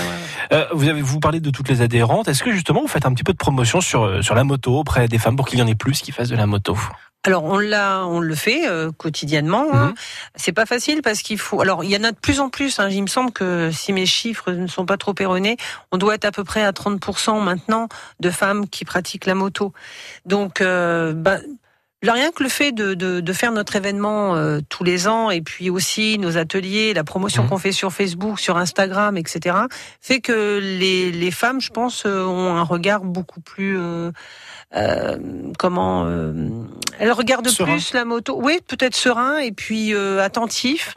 Euh, 0.53 0.65
vous 0.71 0.87
avez 0.87 1.01
vous 1.01 1.19
parlez 1.19 1.41
de 1.41 1.49
toutes 1.49 1.67
les 1.67 1.81
adhérentes. 1.81 2.29
Est-ce 2.29 2.43
que 2.43 2.51
justement 2.53 2.81
vous 2.81 2.87
faites 2.87 3.05
un 3.05 3.13
petit 3.13 3.25
peu 3.25 3.33
de 3.33 3.37
promotion 3.37 3.81
sur 3.81 4.03
euh, 4.05 4.21
sur 4.21 4.35
la 4.35 4.45
moto 4.45 4.79
auprès 4.79 5.09
des 5.09 5.17
femmes 5.19 5.35
pour 5.35 5.45
qu'il 5.47 5.59
y 5.59 5.61
en 5.61 5.67
ait 5.67 5.75
plus 5.75 6.01
qui 6.01 6.13
fassent 6.13 6.29
de 6.29 6.37
la 6.37 6.47
moto? 6.47 6.77
Alors 7.25 7.43
on 7.43 7.57
l'a, 7.57 8.05
on 8.05 8.19
le 8.21 8.35
fait 8.35 8.67
euh, 8.67 8.91
quotidiennement. 8.91 9.67
hein. 9.73 9.87
Mhm. 9.87 9.93
C'est 10.35 10.51
pas 10.53 10.65
facile 10.65 11.01
parce 11.01 11.21
qu'il 11.21 11.37
faut. 11.37 11.59
Alors 11.59 11.83
il 11.83 11.89
y 11.89 11.97
en 11.97 12.03
a 12.05 12.11
de 12.11 12.17
plus 12.17 12.39
en 12.39 12.49
plus. 12.49 12.79
Hein. 12.79 12.87
Il 12.89 13.01
me 13.01 13.07
semble 13.07 13.31
que 13.33 13.69
si 13.71 13.91
mes 13.91 14.05
chiffres 14.05 14.51
ne 14.51 14.67
sont 14.67 14.85
pas 14.85 14.97
trop 14.97 15.13
erronés, 15.19 15.57
on 15.91 15.97
doit 15.97 16.15
être 16.15 16.25
à 16.25 16.31
peu 16.31 16.45
près 16.45 16.63
à 16.63 16.71
30% 16.71 17.41
maintenant 17.43 17.89
de 18.21 18.29
femmes 18.29 18.69
qui 18.69 18.85
pratiquent 18.85 19.25
la 19.25 19.35
moto. 19.35 19.73
Donc 20.25 20.61
euh, 20.61 21.11
bah, 21.13 21.39
là, 22.03 22.13
rien 22.13 22.31
que 22.31 22.43
le 22.43 22.49
fait 22.49 22.71
de, 22.71 22.93
de, 22.93 23.19
de 23.19 23.33
faire 23.33 23.51
notre 23.51 23.75
événement 23.75 24.35
euh, 24.35 24.59
tous 24.69 24.83
les 24.83 25.07
ans 25.07 25.29
et 25.31 25.41
puis 25.41 25.69
aussi 25.69 26.17
nos 26.19 26.37
ateliers, 26.37 26.93
la 26.93 27.03
promotion 27.03 27.43
Mhm. 27.43 27.49
qu'on 27.49 27.57
fait 27.57 27.71
sur 27.71 27.91
Facebook, 27.91 28.39
sur 28.39 28.57
Instagram, 28.57 29.17
etc., 29.17 29.55
fait 30.01 30.19
que 30.21 30.59
les, 30.61 31.11
les 31.11 31.31
femmes, 31.31 31.59
je 31.61 31.69
pense, 31.71 32.03
euh, 32.05 32.23
ont 32.25 32.55
un 32.55 32.63
regard 32.63 33.01
beaucoup 33.01 33.41
plus 33.41 33.77
euh, 33.79 34.11
euh, 34.75 35.17
comment 35.59 36.05
euh, 36.07 36.33
elles 36.99 37.11
regardent 37.11 37.47
Serein. 37.47 37.73
plus 37.73 37.93
la 37.93 38.05
moto. 38.05 38.39
Oui, 38.41 38.59
peut-être 38.67 38.95
serein 38.95 39.37
et 39.37 39.51
puis 39.51 39.93
euh, 39.93 40.21
attentif 40.23 40.93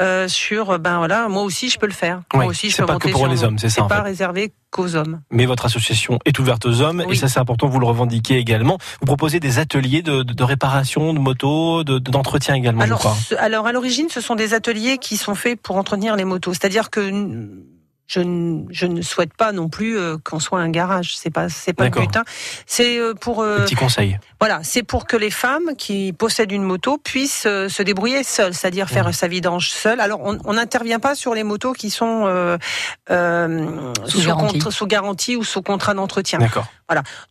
euh, 0.00 0.28
sur 0.28 0.78
ben 0.78 0.98
voilà, 0.98 1.28
moi 1.28 1.42
aussi 1.42 1.68
je 1.68 1.78
peux 1.78 1.86
le 1.86 1.92
faire. 1.92 2.22
Oui, 2.34 2.40
moi 2.40 2.46
aussi 2.46 2.70
je 2.70 2.76
peux 2.76 2.86
pas 2.86 2.92
monter 2.94 3.08
que 3.08 3.12
pour 3.12 3.22
sur 3.22 3.30
les 3.30 3.42
hommes, 3.44 3.58
c'est 3.58 3.68
ça, 3.70 3.82
C'est 3.82 3.88
pas 3.88 3.96
fait. 3.96 4.02
réservé 4.02 4.52
qu'aux 4.70 4.96
hommes. 4.96 5.20
Mais 5.30 5.46
votre 5.46 5.66
association 5.66 6.18
est 6.24 6.38
ouverte 6.38 6.66
aux 6.66 6.80
hommes 6.80 7.02
et 7.08 7.14
ça 7.14 7.28
c'est 7.28 7.40
important, 7.40 7.68
vous 7.68 7.80
le 7.80 7.86
revendiquez 7.86 8.36
également. 8.38 8.78
Vous 9.00 9.06
proposez 9.06 9.40
des 9.40 9.58
ateliers 9.58 10.02
de, 10.02 10.22
de, 10.22 10.32
de 10.34 10.44
réparation 10.44 11.14
de 11.14 11.18
motos, 11.18 11.84
de- 11.84 11.98
de- 11.98 12.10
d'entretien 12.10 12.54
également, 12.54 12.80
je 12.82 12.86
Alors, 12.86 12.98
crois. 12.98 13.14
ce- 13.14 13.34
alors 13.36 13.66
à 13.66 13.72
l'origine, 13.72 14.08
ce 14.10 14.20
sont 14.20 14.34
des 14.34 14.54
ateliers 14.54 14.98
qui 14.98 15.16
sont 15.16 15.34
faits 15.34 15.60
pour 15.60 15.76
entretenir 15.76 16.16
les 16.16 16.24
motos. 16.24 16.52
C'est-à-dire 16.52 16.90
que 16.90 17.00
je, 18.08 18.20
ne- 18.20 18.64
je 18.70 18.86
ne 18.86 19.00
souhaite 19.02 19.32
pas 19.34 19.52
non 19.52 19.68
plus 19.68 19.96
euh, 19.98 20.16
qu'on 20.24 20.40
soit 20.40 20.58
un 20.60 20.70
garage. 20.70 21.16
C'est 21.16 21.30
pas 21.30 21.48
c'est 21.48 21.72
pas 21.74 21.84
le 21.84 21.90
D'accord. 21.90 22.06
but. 22.08 22.16
hein. 22.16 22.24
C'est 22.66 22.98
euh, 22.98 23.14
pour 23.14 23.42
euh, 23.42 23.64
Petit 23.64 23.74
conseil. 23.76 24.18
voilà, 24.40 24.60
c'est 24.64 24.82
pour 24.82 25.06
que 25.06 25.16
les 25.16 25.30
femmes 25.30 25.76
qui 25.76 26.12
possèdent 26.12 26.50
une 26.52 26.62
moto 26.64 26.98
puissent 26.98 27.42
se 27.42 27.82
débrouiller 27.82 28.24
seules, 28.24 28.54
c'est-à-dire 28.54 28.88
faire 28.88 29.06
Mhm. 29.06 29.12
sa 29.12 29.28
vidange 29.28 29.70
seule. 29.70 30.00
Alors 30.00 30.20
on 30.22 30.52
n'intervient 30.54 30.98
pas 30.98 31.14
sur 31.14 31.34
les 31.34 31.44
motos 31.44 31.72
qui 31.74 31.90
sont 31.90 32.24
euh, 32.26 32.56
euh, 33.10 33.92
Sous 34.06 34.24
garantie. 34.26 34.58
contre- 34.58 34.70
sous 34.72 34.86
garantie 34.86 35.36
ou 35.36 35.44
sous 35.44 35.62
contrat 35.62 35.94
d'entretien. 35.94 36.38
D'accord. 36.38 36.66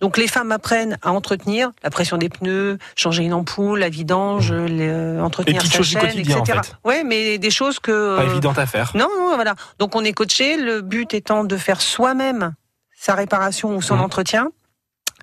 Donc 0.02 0.18
les 0.18 0.28
femmes 0.28 0.52
apprennent 0.52 1.00
à 1.02 1.12
entretenir 1.12 1.72
la 1.84 1.90
pression 1.90 2.18
des 2.18 2.30
pneus, 2.30 2.78
changer 2.96 3.24
une 3.24 3.34
ampoule, 3.34 3.80
la 3.80 3.90
vidange, 3.90 4.54
les, 4.54 4.88
euh, 4.88 5.20
entretenir 5.20 5.64
Mmh. 5.64 5.66
sa 5.66 5.82
chaîne, 5.82 6.02
quotidien, 6.02 6.38
en 6.38 6.44
etc. 6.44 6.60
fait. 6.64 6.76
Ouais, 6.88 7.04
mais 7.04 7.40
des 7.40 7.50
choses 7.50 7.80
que 7.80 8.16
Pas 8.18 8.22
euh, 8.22 8.30
évident 8.30 8.54
à 8.56 8.68
faire. 8.68 8.92
non, 8.94 9.08
non, 9.18 9.34
voilà. 9.34 9.56
Donc 9.80 9.96
on 9.96 10.04
est 10.04 10.14
coaché. 10.14 10.58
Le 10.68 10.82
but 10.82 11.14
étant 11.14 11.44
de 11.46 11.56
faire 11.58 11.80
soi-même 11.82 12.54
sa 13.00 13.14
réparation 13.16 13.76
ou 13.76 13.82
son 13.82 13.96
Mhm. 13.96 14.02
entretien. 14.04 14.50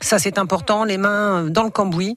Ça 0.01 0.19
c'est 0.19 0.39
important. 0.39 0.85
Les 0.85 0.97
mains 0.99 1.45
dans 1.51 1.65
le 1.65 1.71
cambouis. 1.71 2.17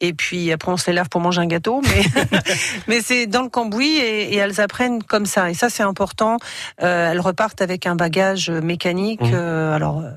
Et 0.00 0.12
puis 0.12 0.50
après 0.50 0.72
on 0.72 0.76
se 0.76 0.90
les 0.90 0.94
lave 0.96 1.08
pour 1.08 1.20
manger 1.20 1.40
un 1.40 1.46
gâteau, 1.46 1.80
mais 1.82 2.02
mais 2.88 3.00
c'est 3.00 3.26
dans 3.26 3.42
le 3.42 3.48
cambouis 3.48 3.96
et, 3.98 4.34
et 4.34 4.36
elles 4.36 4.60
apprennent 4.60 5.02
comme 5.04 5.24
ça. 5.24 5.50
Et 5.50 5.54
ça 5.54 5.70
c'est 5.70 5.84
important. 5.84 6.36
Euh, 6.82 7.12
elles 7.12 7.20
repartent 7.20 7.62
avec 7.62 7.86
un 7.86 7.94
bagage 7.94 8.50
mécanique. 8.50 9.20
Mhm. 9.22 9.30
euh, 9.34 9.72
alors 9.76 10.00
euh, 10.00 10.10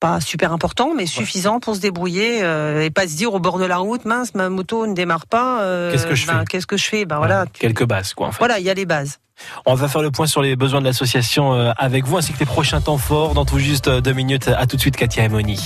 pas 0.00 0.20
super 0.20 0.52
important, 0.52 0.92
mais 0.94 1.06
suffisant 1.06 1.60
pour 1.60 1.76
se 1.76 1.80
débrouiller 1.80 2.42
euh, 2.42 2.82
et 2.84 2.90
pas 2.90 3.08
se 3.08 3.16
dire 3.16 3.32
au 3.32 3.38
bord 3.40 3.58
de 3.58 3.64
la 3.64 3.78
route, 3.78 4.04
mince, 4.04 4.34
ma 4.34 4.48
moto 4.50 4.86
ne 4.86 4.92
démarre 4.94 5.26
pas. 5.26 5.62
euh, 5.62 5.90
Qu'est-ce 5.92 6.06
que 6.06 6.14
je 6.14 6.26
ben, 6.26 6.40
fais 6.40 6.44
Qu'est-ce 6.46 6.66
que 6.66 6.76
je 6.76 6.84
fais? 6.84 7.04
Ben 7.06 7.16
voilà. 7.18 7.46
tu- 7.46 7.60
Quelques 7.60 7.84
bases, 7.86 8.12
quoi, 8.12 8.26
en 8.28 8.32
fait. 8.32 8.38
Voilà, 8.38 8.58
il 8.58 8.64
y 8.64 8.70
a 8.70 8.74
les 8.74 8.84
bases. 8.86 9.18
On 9.66 9.74
va 9.74 9.88
faire 9.88 10.02
le 10.02 10.10
point 10.10 10.26
sur 10.26 10.42
les 10.42 10.56
besoins 10.56 10.80
de 10.80 10.84
l'association 10.86 11.54
euh, 11.54 11.72
avec 11.76 12.04
vous, 12.04 12.16
ainsi 12.18 12.32
que 12.32 12.38
les 12.38 12.46
prochains 12.46 12.80
temps 12.80 12.98
forts 12.98 13.34
dans 13.34 13.44
tout 13.44 13.58
juste 13.58 13.88
deux 13.88 14.12
minutes. 14.12 14.48
À 14.48 14.66
tout 14.66 14.76
de 14.76 14.80
suite, 14.80 14.96
Katia 14.96 15.24
et 15.24 15.28
Moni. 15.28 15.58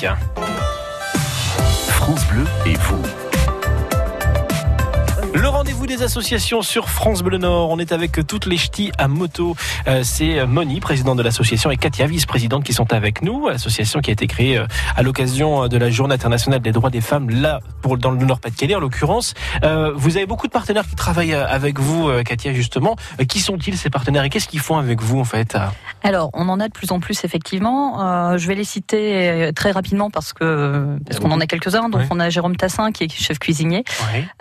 France 1.89 2.25
Bleu 2.29 2.45
et 2.65 2.75
vous. 2.75 3.03
Des 5.89 6.03
associations 6.03 6.61
sur 6.61 6.91
France 6.91 7.23
Bleu 7.23 7.39
Nord. 7.39 7.71
On 7.71 7.79
est 7.79 7.93
avec 7.93 8.27
toutes 8.27 8.45
les 8.45 8.59
ch'tis 8.59 8.93
à 8.99 9.09
moto. 9.09 9.57
Euh, 9.87 10.03
C'est 10.05 10.47
Moni, 10.47 10.81
présidente 10.81 11.17
de 11.17 11.23
l'association, 11.23 11.71
et 11.71 11.79
Katia, 11.79 12.07
vice-présidente, 12.07 12.63
qui 12.63 12.75
sont 12.75 12.93
avec 12.93 13.23
nous. 13.23 13.49
L'association 13.49 14.01
qui 14.01 14.11
a 14.11 14.13
été 14.13 14.27
créée 14.27 14.59
euh, 14.59 14.67
à 14.97 15.03
l'occasion 15.03 15.67
de 15.67 15.79
la 15.79 15.89
Journée 15.89 16.13
internationale 16.15 16.61
des 16.61 16.73
droits 16.73 16.91
des 16.91 17.01
femmes, 17.01 17.31
là, 17.31 17.61
pour, 17.81 17.97
dans 17.97 18.11
le 18.11 18.19
Nord-Pas-de-Calais, 18.19 18.75
en 18.75 18.81
l'occurrence. 18.81 19.33
Euh, 19.65 19.93
vous 19.97 20.19
avez 20.19 20.27
beaucoup 20.27 20.47
de 20.47 20.53
partenaires 20.53 20.87
qui 20.87 20.95
travaillent 20.95 21.33
euh, 21.33 21.49
avec 21.49 21.81
vous, 21.81 22.11
euh, 22.11 22.23
Katia, 22.23 22.53
justement. 22.53 22.95
Euh, 23.19 23.25
Qui 23.25 23.41
sont-ils, 23.41 23.79
ces 23.79 23.89
partenaires, 23.89 24.25
et 24.25 24.29
qu'est-ce 24.29 24.49
qu'ils 24.49 24.61
font 24.61 24.77
avec 24.77 25.01
vous, 25.01 25.19
en 25.19 25.25
fait 25.25 25.57
Alors, 26.03 26.29
on 26.35 26.51
en 26.51 26.61
a 26.61 26.69
de 26.69 26.73
plus 26.73 26.93
en 26.93 27.01
plus 27.01 27.25
effectivement. 27.25 28.03
Euh, 28.03 28.37
je 28.37 28.47
vais 28.47 28.55
les 28.55 28.65
citer 28.65 29.31
euh, 29.31 29.53
très 29.53 29.71
rapidement 29.71 30.11
parce 30.11 30.35
que 30.35 30.99
parce 31.07 31.19
qu'on 31.19 31.31
en 31.31 31.41
a 31.41 31.47
quelques-uns. 31.47 31.89
Donc, 31.89 32.03
on 32.11 32.21
a 32.21 32.29
Jérôme 32.29 32.57
Tassin 32.57 32.93
qui 32.93 33.05
est 33.05 33.11
chef 33.11 33.39
cuisinier. 33.39 33.85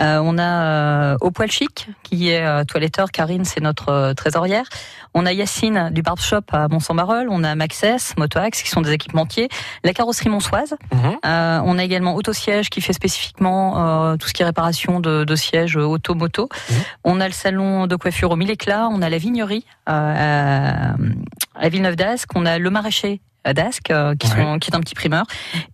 Euh, 0.02 0.20
on 0.22 0.38
a 0.38 1.14
euh, 1.14 1.18
Au 1.22 1.32
Poil 1.38 1.52
Chic 1.52 1.88
qui 2.02 2.32
est 2.32 2.42
euh, 2.44 2.64
toiletteur. 2.64 3.12
Karine, 3.12 3.46
c'est 3.46 3.62
notre 3.62 3.90
euh, 3.90 4.14
trésorière. 4.16 4.66
On 5.14 5.24
a 5.28 5.32
Yacine 5.34 5.92
du 5.92 6.02
Barb 6.02 6.20
Shop 6.20 6.42
à 6.52 6.68
Mont-Saint-Barreul. 6.68 7.28
On 7.30 7.44
a 7.44 7.54
Maxès, 7.54 8.16
Motoax 8.18 8.64
qui 8.64 8.70
sont 8.70 8.82
des 8.82 8.92
équipementiers. 8.92 9.48
La 9.84 9.94
carrosserie 9.94 10.30
Monsoise. 10.30 10.74
Mhm. 10.92 11.18
Euh, 11.28 11.62
on 11.64 11.78
a 11.78 11.84
également 11.84 12.16
Autosiège 12.16 12.72
qui 12.72 12.82
fait 12.82 12.92
spécifiquement 12.94 13.76
euh, 14.14 14.18
tout 14.18 14.28
ce 14.28 14.34
qui 14.34 14.42
est 14.42 14.46
réparation 14.46 15.00
de, 15.00 15.26
de 15.26 15.36
sièges 15.36 15.76
auto-moto. 15.78 16.50
Mhm. 16.72 16.76
On 17.04 17.22
a 17.22 17.28
le 17.28 17.34
salon 17.34 17.86
de 17.86 17.96
coiffure 17.96 18.32
au 18.32 18.36
Mille 18.36 18.50
Éclats. 18.50 18.90
On 18.92 19.04
a 19.04 19.10
la 19.10 19.20
vignerie 19.20 19.64
euh, 19.88 20.96
à, 20.96 20.96
à 21.54 21.70
Villeneuve 21.70 21.98
d'Ascq. 21.98 22.32
On 22.34 22.48
a 22.48 22.58
le 22.58 22.72
maraîcher 22.72 23.22
à 23.44 23.54
d'Ascq, 23.54 23.92
euh, 23.92 24.14
qui, 24.16 24.28
Ouais. 24.32 24.60
qui 24.60 24.72
est 24.72 24.76
un 24.76 24.82
petit 24.82 24.96
primeur. 24.96 25.24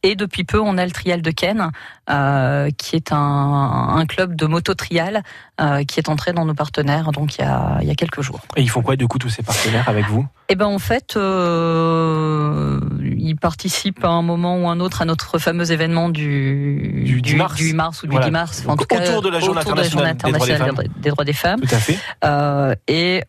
Et 0.04 0.16
depuis 0.16 0.44
peu, 0.44 0.60
on 0.60 0.78
a 0.78 0.86
le 0.86 0.92
Trial 0.92 1.24
de 1.24 1.32
Ken, 1.32 1.72
euh, 2.10 2.70
qui 2.78 2.96
est 2.96 3.12
un, 3.14 3.18
un 3.18 4.06
club 4.06 4.36
de 4.36 4.46
moto 4.46 4.74
trial 4.74 5.24
euh, 5.62 5.84
qui 5.84 6.00
est 6.00 6.10
entré 6.10 6.34
dans 6.34 6.44
nos 6.46 6.54
partenaires 6.54 7.12
donc 7.12 7.38
il 7.38 7.42
y 7.42 7.44
a, 7.46 7.78
il 7.82 7.88
y 7.88 7.92
a 7.92 7.96
quelques 7.96 8.22
jours. 8.22 8.42
Et 8.56 8.62
ils 8.62 8.70
font 8.70 8.82
quoi, 8.82 8.96
du 8.96 9.08
coup, 9.08 9.20
tous 9.20 9.30
ces 9.30 9.44
partenaires 9.44 9.88
avec 9.88 10.06
vous? 10.08 10.26
Et 10.50 10.56
ben 10.56 10.66
en 10.66 10.80
fait, 10.80 11.16
euh, 11.16 12.80
ils 13.02 13.36
participent 13.36 14.04
à 14.04 14.10
un 14.10 14.22
moment 14.22 14.58
ou 14.58 14.68
un 14.68 14.80
autre 14.82 15.02
à 15.02 15.06
notre 15.06 15.38
fameux 15.40 15.72
événement 15.72 16.10
du, 16.10 17.04
Du 17.06 17.22
10 17.22 17.36
mars. 17.36 17.56
du 17.56 17.74
mars 17.74 18.04
ou 18.04 18.08
du 18.08 18.12
Voilà. 18.12 18.26
10 18.28 18.32
mars. 18.32 18.64
Donc, 18.64 18.82
autour 18.82 19.22
de 19.22 19.30
la 19.30 19.40
Journée 19.40 19.62
internationale 19.62 20.18
des 20.18 20.32
droits 20.32 20.46
des 20.48 20.54
internationale 20.54 20.90
des 20.98 21.10
droits 21.10 21.26
des 21.26 21.34
femmes. 21.34 21.62
Tout 21.62 21.74
à 21.74 21.80
fait. 21.80 21.98
Et, 22.88 23.24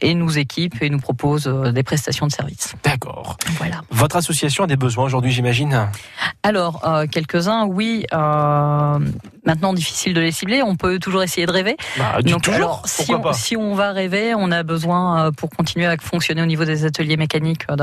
et 0.00 0.14
nous 0.14 0.38
équipe 0.38 0.82
et 0.82 0.90
nous 0.90 0.98
propose 0.98 1.44
des 1.46 1.82
prestations 1.84 2.26
de 2.26 2.32
services. 2.32 2.74
D'accord. 2.82 3.36
Voilà. 3.58 3.82
Votre 3.90 4.16
association 4.16 4.64
a 4.64 4.66
des 4.66 4.76
besoins 4.76 5.04
aujourd'hui, 5.04 5.30
j'imagine? 5.30 5.88
Alors, 6.42 6.86
euh, 6.86 7.06
quelques-uns, 7.06 7.66
oui. 7.68 8.04
euh, 8.12 8.98
maintenant, 9.44 9.72
difficile 9.72 10.14
de 10.14 10.20
les 10.20 10.32
cibler. 10.32 10.62
On 10.62 10.76
peut 10.76 10.98
toujours 10.98 11.22
essayer 11.22 11.46
de 11.46 11.52
rêver. 11.52 11.76
bah, 11.98 12.20
Donc, 12.22 12.42
Toujours, 12.42 12.56
alors, 12.56 12.82
si 12.86 13.14
on, 13.14 13.32
si 13.32 13.56
on 13.56 13.74
va 13.74 13.92
rêver, 13.92 14.34
on 14.36 14.50
a 14.50 14.62
besoin, 14.62 15.26
euh, 15.26 15.30
pour 15.30 15.50
continuer 15.50 15.86
à 15.86 15.96
fonctionner 16.00 16.42
au 16.42 16.46
niveau 16.46 16.64
des 16.64 16.84
ateliers 16.84 17.16
mécaniques, 17.16 17.64
euh, 17.70 17.76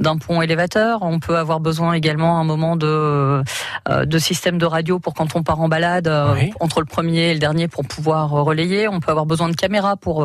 d'un- 0.00 0.16
pont 0.18 0.42
élévateur. 0.42 1.00
On 1.02 1.20
peut 1.20 1.36
avoir 1.36 1.60
besoin 1.60 1.92
également 1.92 2.38
à 2.38 2.40
un 2.40 2.44
moment 2.44 2.76
de, 2.76 2.86
euh, 2.86 4.04
de 4.04 4.18
système 4.18 4.58
de 4.58 4.66
radio 4.66 4.98
pour 4.98 5.14
quand 5.14 5.36
on 5.36 5.42
part 5.42 5.60
en 5.60 5.68
balade, 5.68 6.10
Oui. 6.34 6.52
entre 6.60 6.80
le 6.80 6.86
premier 6.86 7.30
et 7.30 7.34
le 7.34 7.38
dernier, 7.40 7.68
pour 7.68 7.84
pouvoir 7.86 8.30
relayer. 8.30 8.88
On 8.88 9.00
peut 9.00 9.10
avoir 9.10 9.26
besoin 9.26 9.48
de 9.48 9.54
caméras 9.56 9.96
pour, 9.96 10.24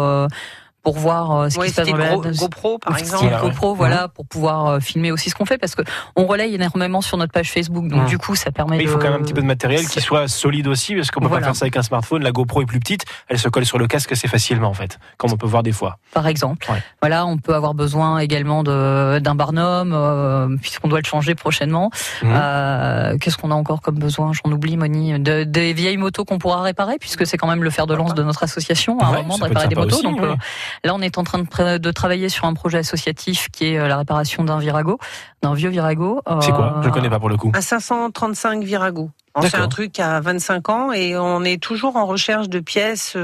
pour 0.83 0.97
voir 0.97 1.31
euh, 1.31 1.49
ce 1.49 1.57
Ouais, 1.57 1.67
qui 1.67 1.71
se 1.71 1.77
passe 1.81 1.87
dans 1.89 1.95
la. 1.97 2.15
GoPro, 2.17 2.77
par 2.77 2.97
exemple. 2.97 3.23
Voilà, 3.23 3.41
ouais. 3.43 3.49
GoPro, 3.49 3.73
voilà, 3.73 4.07
pour 4.09 4.25
pouvoir 4.27 4.67
euh, 4.67 4.79
filmer 4.81 5.11
aussi 5.11 5.29
ce 5.29 5.35
qu'on 5.35 5.45
fait, 5.45 5.57
parce 5.57 5.75
que 5.75 5.81
on 6.17 6.25
relaye 6.25 6.55
énormément 6.55 7.01
sur 7.01 7.17
notre 7.17 7.31
page 7.31 7.51
Facebook, 7.51 7.87
donc 7.87 8.05
du 8.05 8.17
coup, 8.17 8.35
ça 8.35 8.51
permet. 8.51 8.77
Mais 8.77 8.83
il 8.83 8.89
faut 8.89 8.97
de- 8.97 9.03
quand 9.03 9.09
même 9.11 9.21
un 9.21 9.23
petit 9.23 9.33
peu 9.33 9.41
de 9.41 9.47
matériel 9.47 9.87
qui 9.87 10.01
soit 10.01 10.27
solide 10.27 10.67
aussi, 10.67 10.93
parce 10.95 11.09
qu'on 11.09 11.21
peut 11.21 11.27
Voilà. 11.27 11.41
pas 11.41 11.45
faire 11.47 11.55
ça 11.55 11.63
avec 11.65 11.77
un 11.77 11.83
smartphone. 11.83 12.21
La 12.23 12.31
GoPro 12.31 12.61
est 12.61 12.65
plus 12.65 12.79
petite, 12.79 13.05
elle 13.29 13.39
se 13.39 13.47
colle 13.47 13.65
sur 13.65 13.77
le 13.79 13.87
casque 13.87 14.11
assez 14.11 14.27
facilement 14.27 14.67
en 14.69 14.73
fait, 14.73 14.99
comme 15.17 15.31
on 15.31 15.37
peut 15.37 15.47
voir 15.47 15.63
des 15.63 15.71
fois. 15.71 15.97
par 16.13 16.27
exemple. 16.27 16.69
Ouais. 16.69 16.83
Voilà, 17.01 17.25
on 17.25 17.37
peut 17.37 17.55
avoir 17.55 17.73
besoin 17.73 18.19
également 18.19 18.63
de 18.63 19.19
d'un 19.19 19.35
barnum, 19.35 19.91
euh, 19.93 20.55
puisqu'on 20.61 20.87
doit 20.89 20.99
le 20.99 21.05
changer 21.05 21.33
prochainement. 21.35 21.89
Mhm. 22.21 22.29
Euh, 22.33 23.17
Qu'est-ce 23.19 23.37
qu'on 23.37 23.51
a 23.51 23.55
encore 23.55 23.81
comme 23.81 23.99
besoin? 23.99 24.31
J'en 24.33 24.51
oublie, 24.51 24.75
Moni. 24.77 25.17
De- 25.19 25.43
des 25.43 25.71
vieilles 25.73 25.97
motos 25.97 26.25
qu'on 26.25 26.39
pourra 26.39 26.61
réparer, 26.61 26.97
puisque 26.99 27.25
c'est 27.25 27.37
quand 27.37 27.47
même 27.47 27.63
le 27.63 27.69
fer 27.69 27.87
de 27.87 27.93
lance 27.93 28.13
de 28.13 28.23
notre 28.23 28.43
association, 28.43 28.99
à 28.99 29.05
un 29.07 29.11
moment 29.21 29.37
de 29.37 29.43
réparer 29.45 29.67
des 29.69 29.75
motos. 29.75 29.95
aussi, 29.95 30.03
donc 30.03 30.19
ouais. 30.21 30.27
euh, 30.27 30.35
là, 30.83 30.93
on 30.95 31.01
est 31.01 31.17
en 31.17 31.23
train 31.23 31.39
de, 31.39 31.91
travailler 31.91 32.29
sur 32.29 32.45
un 32.45 32.53
projet 32.53 32.79
associatif 32.79 33.49
qui 33.51 33.65
est 33.73 33.77
euh, 33.79 33.87
la 33.87 33.97
réparation 33.97 34.43
d'un 34.43 34.59
Virago, 34.59 34.99
d'un 35.41 35.53
vieux 35.53 35.69
Virago. 35.69 36.21
C'est 36.41 36.51
quoi? 36.51 36.75
Je 36.77 36.81
Euh, 36.81 36.85
le 36.85 36.91
connais 36.91 37.09
pas 37.09 37.19
pour 37.19 37.29
le 37.29 37.37
coup. 37.37 37.51
Un 37.55 37.61
535 37.61 38.63
Virago. 38.63 39.09
C'est 39.37 39.43
D'accord. 39.43 39.61
un 39.61 39.67
truc 39.67 39.99
à 39.99 40.19
25 40.19 40.69
ans 40.69 40.91
et 40.91 41.17
on 41.17 41.43
est 41.43 41.61
toujours 41.61 41.95
en 41.95 42.05
recherche 42.05 42.49
de 42.49 42.59
pièces 42.59 43.17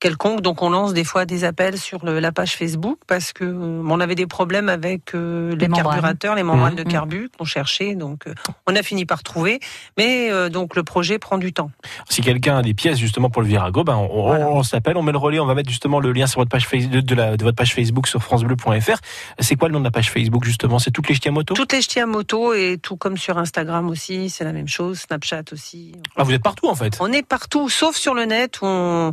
quelconques. 0.00 0.40
Donc 0.40 0.62
on 0.62 0.70
lance 0.70 0.92
des 0.92 1.04
fois 1.04 1.24
des 1.24 1.44
appels 1.44 1.78
sur 1.78 2.04
le- 2.04 2.20
la 2.20 2.32
page 2.32 2.56
Facebook 2.56 2.98
parce 3.06 3.32
que 3.32 3.44
euh, 3.44 3.82
on 3.88 4.00
avait 4.00 4.14
des 4.14 4.26
problèmes 4.26 4.68
avec 4.68 5.14
euh, 5.14 5.54
les, 5.56 5.68
carburateurs, 5.68 6.34
les 6.34 6.42
membranes 6.42 6.74
Mhm. 6.74 6.84
de 6.84 6.90
carbu 6.90 7.30
qu'on 7.38 7.44
cherchait. 7.44 7.94
Donc 7.94 8.26
euh, 8.26 8.34
on 8.66 8.76
a 8.76 8.82
fini 8.82 9.04
par 9.06 9.22
trouver. 9.22 9.60
Mais 9.96 10.30
euh, 10.30 10.48
donc 10.48 10.76
le 10.76 10.82
projet 10.82 11.18
prend 11.18 11.38
du 11.38 11.52
temps. 11.52 11.70
Si 12.08 12.20
quelqu'un 12.20 12.58
a 12.58 12.62
des 12.62 12.74
pièces 12.74 12.98
justement 12.98 13.30
pour 13.30 13.42
le 13.42 13.48
Virago, 13.48 13.84
ben 13.84 13.94
on, 13.96 14.10
on- 14.10 14.26
Voilà. 14.28 14.48
on 14.48 14.62
s'appelle, 14.62 14.96
on 14.96 15.02
met 15.02 15.12
le 15.12 15.18
relais, 15.18 15.38
on 15.40 15.46
va 15.46 15.54
mettre 15.54 15.70
justement 15.70 16.00
le 16.00 16.12
lien 16.12 16.26
sur 16.26 16.40
votre 16.40 16.50
page 16.50 16.66
face- 16.66 16.88
de, 16.88 17.00
de 17.00 17.14
la- 17.14 17.36
de 17.36 17.42
votre 17.44 17.56
page 17.56 17.74
Facebook 17.74 18.06
sur 18.06 18.22
francebleu.fr. 18.22 18.98
C'est 19.38 19.56
quoi 19.56 19.68
le 19.68 19.72
nom 19.74 19.80
de 19.80 19.84
la 19.84 19.90
page 19.90 20.10
Facebook 20.10 20.44
justement? 20.44 20.78
C'est 20.78 20.90
toutes 20.90 21.08
les 21.08 21.14
ch'tis 21.14 21.28
à 21.28 21.32
moto? 21.32 21.54
Toutes 21.54 21.72
les 21.72 21.80
ch'tis 21.82 22.00
à 22.00 22.06
moto 22.06 22.52
et 22.54 22.78
tout 22.80 22.96
comme 22.96 23.16
sur 23.16 23.38
Instagram 23.38 23.88
aussi, 23.88 24.30
c'est 24.30 24.44
la 24.44 24.52
même 24.52 24.68
chose. 24.68 25.00
Snapchat 25.00 25.42
aussi. 25.52 25.92
Ah, 26.16 26.22
vous 26.22 26.32
êtes 26.32 26.42
partout 26.42 26.68
en 26.68 26.74
fait? 26.74 26.96
On 27.00 27.10
est 27.12 27.22
partout, 27.26 27.68
sauf 27.68 27.96
sur 27.96 28.14
le 28.14 28.24
net 28.24 28.60
où 28.60 28.66
on, 28.66 29.12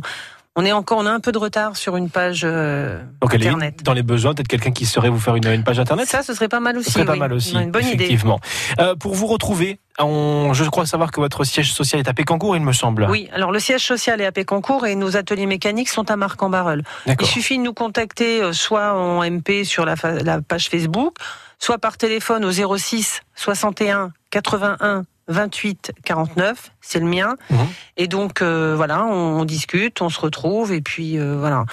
on 0.56 0.64
est 0.64 0.72
encore, 0.72 0.98
on 0.98 1.06
a 1.06 1.10
un 1.10 1.20
peu 1.20 1.32
de 1.32 1.38
retard 1.38 1.76
sur 1.76 1.96
une 1.96 2.10
page 2.10 2.42
euh, 2.44 3.02
Donc 3.20 3.34
elle 3.34 3.42
est 3.42 3.48
internet. 3.48 3.82
dans 3.82 3.92
les 3.92 4.04
besoins, 4.04 4.34
peut-être 4.34 4.48
quelqu'un 4.48 4.70
qui 4.70 4.86
saurait 4.86 5.08
vous 5.08 5.18
faire 5.18 5.34
une, 5.34 5.46
une 5.48 5.64
page 5.64 5.80
internet. 5.80 6.06
Ça, 6.08 6.22
ce 6.22 6.32
serait 6.32 6.48
pas 6.48 6.60
mal 6.60 6.76
aussi. 6.78 6.86
Ce 6.86 6.92
serait 6.92 7.04
pas 7.04 7.16
mal 7.16 7.32
aussi. 7.32 7.54
Une 7.56 7.70
bonne 7.72 7.84
idée. 7.84 8.04
effectivement. 8.04 8.38
Euh, 8.78 8.94
pour 8.94 9.14
vous 9.14 9.26
retrouver, 9.26 9.80
on, 9.98 10.52
je 10.54 10.64
crois 10.64 10.86
savoir 10.86 11.10
que 11.10 11.20
votre 11.20 11.42
siège 11.44 11.72
social 11.72 12.00
est 12.00 12.08
à 12.08 12.14
Pécancourt, 12.14 12.56
il 12.56 12.62
me 12.62 12.72
semble. 12.72 13.06
Oui, 13.10 13.28
alors 13.32 13.50
le 13.50 13.58
siège 13.58 13.84
social 13.84 14.20
est 14.20 14.26
à 14.26 14.32
Pécancourt 14.32 14.86
et 14.86 14.94
nos 14.94 15.16
ateliers 15.16 15.46
mécaniques 15.46 15.88
sont 15.88 16.08
à 16.10 16.16
Marc-en-Barœul. 16.16 16.82
Il 17.06 17.26
suffit 17.26 17.58
de 17.58 17.62
nous 17.62 17.74
contacter 17.74 18.42
euh, 18.42 18.52
soit 18.52 18.94
en 18.94 19.28
MP 19.28 19.64
sur 19.64 19.84
la, 19.84 19.96
la 20.22 20.40
page 20.40 20.68
Facebook, 20.68 21.16
soit 21.58 21.78
par 21.78 21.96
téléphone 21.96 22.44
au 22.44 22.52
06 22.78 23.22
61 23.34 24.12
81 24.30 25.04
28 25.28 25.92
49, 26.04 26.72
c'est 26.80 27.00
le 27.00 27.06
mien. 27.06 27.36
Mhm. 27.50 27.66
Et 27.96 28.08
donc 28.08 28.42
euh, 28.42 28.74
voilà, 28.76 29.04
on, 29.06 29.40
on 29.40 29.44
discute, 29.44 30.00
on 30.02 30.08
se 30.08 30.20
retrouve 30.20 30.72
et 30.72 30.80
puis 30.80 31.18
euh, 31.18 31.36
voilà. 31.38 31.64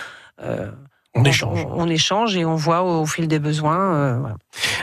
Euh, 0.41 0.72
On 1.13 1.25
échange. 1.25 1.65
On, 1.70 1.82
on 1.84 1.88
échange 1.89 2.38
et 2.38 2.46
on 2.46 2.56
voit 2.56 2.84
au, 2.84 3.06
fil 3.06 3.27
des 3.27 3.39
besoins. 3.39 3.80
euh, 3.96 4.18
voilà. 4.20 4.36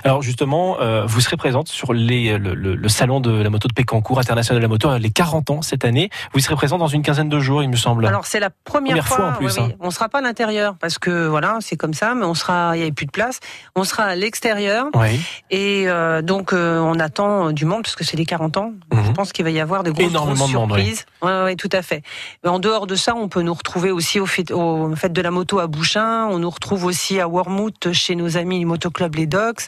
Alors 0.04 0.20
justement, 0.23 0.76
euh, 0.80 1.04
vous 1.06 1.20
serez 1.23 1.37
présente 1.38 1.68
sur 1.68 1.92
les, 1.94 2.37
le, 2.38 2.54
le- 2.54 2.75
le 2.76 2.88
salon 2.88 3.20
de 3.20 3.30
la 3.30 3.49
moto 3.50 3.66
de 3.66 3.73
Pécancourt, 3.73 4.18
international 4.18 4.61
de 4.61 4.62
la 4.62 4.68
moto, 4.68 4.97
les 4.99 5.11
40 5.11 5.50
ans 5.50 5.62
cette 5.62 5.85
année. 5.87 6.11
Vous 6.35 6.40
serez 6.40 6.54
présent 6.54 6.76
dans 6.78 6.87
une 6.87 7.02
quinzaine 7.02 7.28
de 7.30 7.40
jours, 7.40 7.62
il 7.62 7.68
me 7.70 7.76
semble. 7.76 8.06
Alors 8.06 8.26
c'est 8.26 8.40
la 8.40 8.50
première, 8.50 8.99
Première 8.99 9.08
fois, 9.08 9.28
en 9.30 9.32
plus, 9.32 9.47
oui, 9.47 9.52
hein. 9.58 9.66
oui. 9.70 9.76
On 9.80 9.90
sera 9.90 10.08
pas 10.11 10.18
à 10.18 10.20
l'intérieur 10.23 10.75
parce 10.78 10.99
que 10.99 11.26
voilà, 11.26 11.56
c'est 11.61 11.76
comme 11.76 11.94
ça, 11.94 12.14
mais 12.14 12.25
on 12.26 12.35
sera, 12.35 12.76
il 12.76 12.80
y 12.80 12.82
avait 12.82 12.92
plus 12.92 13.06
de 13.06 13.11
place. 13.11 13.40
On 13.75 13.85
sera 13.85 14.04
à 14.04 14.14
l'extérieur 14.14 14.87
oui. 14.94 15.20
et 15.50 15.85
euh, 15.88 16.20
donc 16.23 16.52
euh, 16.52 16.78
on 16.78 16.99
attend 17.00 17.52
du 17.52 17.64
monde 17.64 17.82
parce 17.82 17.97
que 17.97 18.04
c'est 18.04 18.16
les 18.18 18.26
40 18.26 18.56
ans. 18.58 18.73
Mhm. 18.92 19.02
Je 19.06 19.12
pense 19.12 19.32
qu'il 19.32 19.44
va 19.44 19.50
y 19.50 19.61
avoir 19.61 19.82
des 19.82 19.92
grosses, 19.92 20.11
Énormément 20.11 20.35
grosses 20.37 20.52
de 20.52 20.56
monde, 20.56 20.73
ouais. 20.73 20.78
surprises. 20.85 21.06
Ouais, 21.23 21.42
ouais, 21.44 21.56
tout 21.56 21.70
à 21.73 21.80
fait. 21.82 22.02
Mais 22.44 22.50
en 22.50 22.58
dehors 22.58 22.87
de 22.87 22.94
ça, 22.94 23.14
on 23.16 23.28
peut 23.28 23.42
nous 23.42 23.54
retrouver 23.54 23.90
aussi 23.90 24.20
au 24.20 24.26
fait, 24.26 24.50
au 24.52 24.94
fête 24.94 25.12
de 25.14 25.23
la 25.23 25.30
moto 25.30 25.58
à 25.58 25.66
Bouchain. 25.66 26.17
On 26.26 26.38
nous 26.40 26.50
retrouve 26.50 26.84
aussi 26.84 27.20
à 27.20 27.28
Wormwood 27.28 27.92
chez 27.92 28.14
nos 28.16 28.37
amis 28.37 28.58
du 28.58 28.66
motoclub 28.66 29.14
Les 29.14 29.26
Docks. 29.26 29.66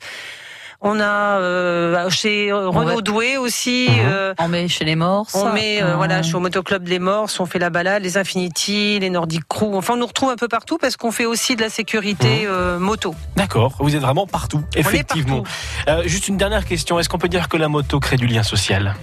On 0.82 0.98
a 0.98 1.38
euh, 1.40 2.08
chez 2.08 2.50
Renaud. 2.52 3.02
Doué 3.02 3.36
aussi. 3.36 3.86
Mhm. 3.90 3.96
euh, 4.00 4.34
On 4.38 4.48
met 4.48 4.66
chez 4.66 4.86
les 4.86 4.96
morts. 4.96 5.26
on 5.34 5.52
met, 5.52 5.82
euh, 5.82 5.94
voilà, 5.94 6.22
je 6.22 6.28
suis 6.28 6.36
au 6.36 6.40
motoclub 6.40 6.84
des 6.84 6.98
Morses, 6.98 7.38
on 7.38 7.44
fait 7.44 7.58
la 7.58 7.68
balade, 7.68 8.02
les 8.02 8.16
Infinity, 8.16 8.98
les 8.98 9.10
Nordic 9.10 9.42
Crew. 9.46 9.74
Enfin, 9.74 9.92
on 9.92 9.96
nous 9.98 10.06
retrouve 10.06 10.30
un 10.30 10.36
peu 10.36 10.48
partout 10.48 10.78
parce 10.78 10.96
qu'on 10.96 11.12
fait 11.12 11.26
aussi 11.26 11.54
de 11.54 11.60
la 11.60 11.68
sécurité 11.68 12.44
euh, 12.46 12.78
moto. 12.78 13.14
D'accord, 13.36 13.74
vous 13.80 13.94
êtes 13.94 14.00
vraiment 14.00 14.26
partout, 14.26 14.62
On 14.74 14.76
est 14.78 14.80
effectivement. 14.80 15.42
partout. 15.42 16.00
Euh, 16.00 16.02
juste 16.08 16.28
une 16.28 16.38
dernière 16.38 16.64
question, 16.64 16.98
est-ce 16.98 17.10
qu'on 17.10 17.18
peut 17.18 17.28
dire 17.28 17.50
que 17.50 17.58
la 17.58 17.68
moto 17.68 18.00
crée 18.00 18.16
du 18.16 18.26
lien 18.26 18.42
social? 18.42 18.94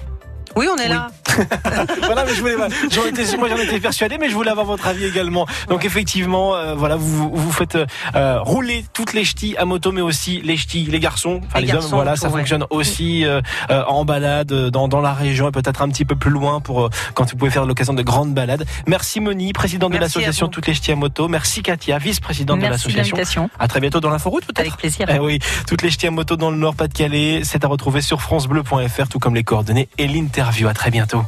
Oui, 0.58 0.68
on 0.74 0.78
est 0.78 0.86
Oui, 0.86 0.90
là. 0.90 1.08
voilà, 2.02 2.26
mais 2.26 2.34
je 2.34 2.42
voulais, 2.42 2.56
j'en 2.90 3.06
étais, 3.06 3.38
moi 3.38 3.48
j'en 3.48 3.58
étais 3.58 3.80
persuadé, 3.80 4.18
mais 4.18 4.28
je 4.28 4.34
voulais 4.34 4.50
avoir 4.50 4.66
votre 4.66 4.88
avis 4.88 5.06
également. 5.06 5.46
Donc 5.70 5.86
effectivement, 5.86 6.56
euh, 6.56 6.74
voilà, 6.74 6.96
vous 6.96 7.30
vous 7.32 7.52
faites 7.52 7.78
euh, 8.16 8.42
rouler 8.42 8.84
toutes 8.92 9.14
les 9.14 9.24
ch'tis 9.24 9.56
à 9.58 9.66
moto, 9.66 9.92
mais 9.92 10.02
aussi 10.02 10.42
les 10.42 10.58
ch'tis, 10.58 10.86
les 10.86 11.00
garçons, 11.00 11.42
enfin 11.46 11.60
les, 11.60 11.74
hommes. 11.74 11.86
Voilà, 11.92 12.16
ça 12.16 12.32
fonctionne 12.32 12.66
aussi 12.72 13.24
euh, 13.24 13.42
en 13.70 14.04
balade 14.04 14.52
dans, 14.52 14.88
dans 14.88 15.02
la 15.02 15.14
région 15.14 15.48
et 15.48 15.52
peut-être 15.52 15.84
un 15.84 15.90
petit 15.90 16.06
peu 16.06 16.16
plus 16.16 16.32
loin 16.32 16.60
pour 16.60 16.90
quand 17.14 17.30
vous 17.30 17.38
pouvez 17.38 17.52
faire 17.52 17.66
l'occasion 17.66 17.94
de 17.94 18.02
grandes 18.02 18.34
balades. 18.34 18.66
Merci 18.88 19.20
Moni, 19.20 19.54
présidente 19.54 19.94
de 19.94 19.98
l'association 19.98 20.48
Toutes 20.48 20.68
les 20.68 20.74
ch'tis 20.74 20.92
à 20.92 20.96
moto. 20.96 21.28
Merci 21.28 21.62
Katia, 21.62 22.00
vice-présidente 22.00 22.60
de 22.60 22.68
l'association. 22.68 23.50
À 23.60 23.68
très 23.68 23.80
bientôt 23.80 24.00
dans 24.00 24.10
l'inforoute 24.10 24.46
peut-être. 24.46 24.62
Avec 24.62 24.78
plaisir. 24.78 25.08
Eh 25.14 25.20
oui, 25.20 25.40
Toutes 25.68 25.84
les 25.84 25.92
ch'tis 25.92 26.08
à 26.08 26.12
moto 26.12 26.36
dans 26.36 26.50
le 26.50 26.58
Nord 26.58 26.76
Pas-de-Calais, 26.76 27.42
c'est 27.44 27.64
à 27.64 27.68
retrouver 27.68 28.02
sur 28.02 28.22
francebleu.fr, 28.22 29.08
tout 29.08 29.20
comme 29.20 29.36
les 29.36 29.44
coordonnées 29.44 29.90
et 29.98 30.08
interview. 30.48 30.68
À 30.68 30.74
très 30.74 30.92
bientôt. 30.92 31.24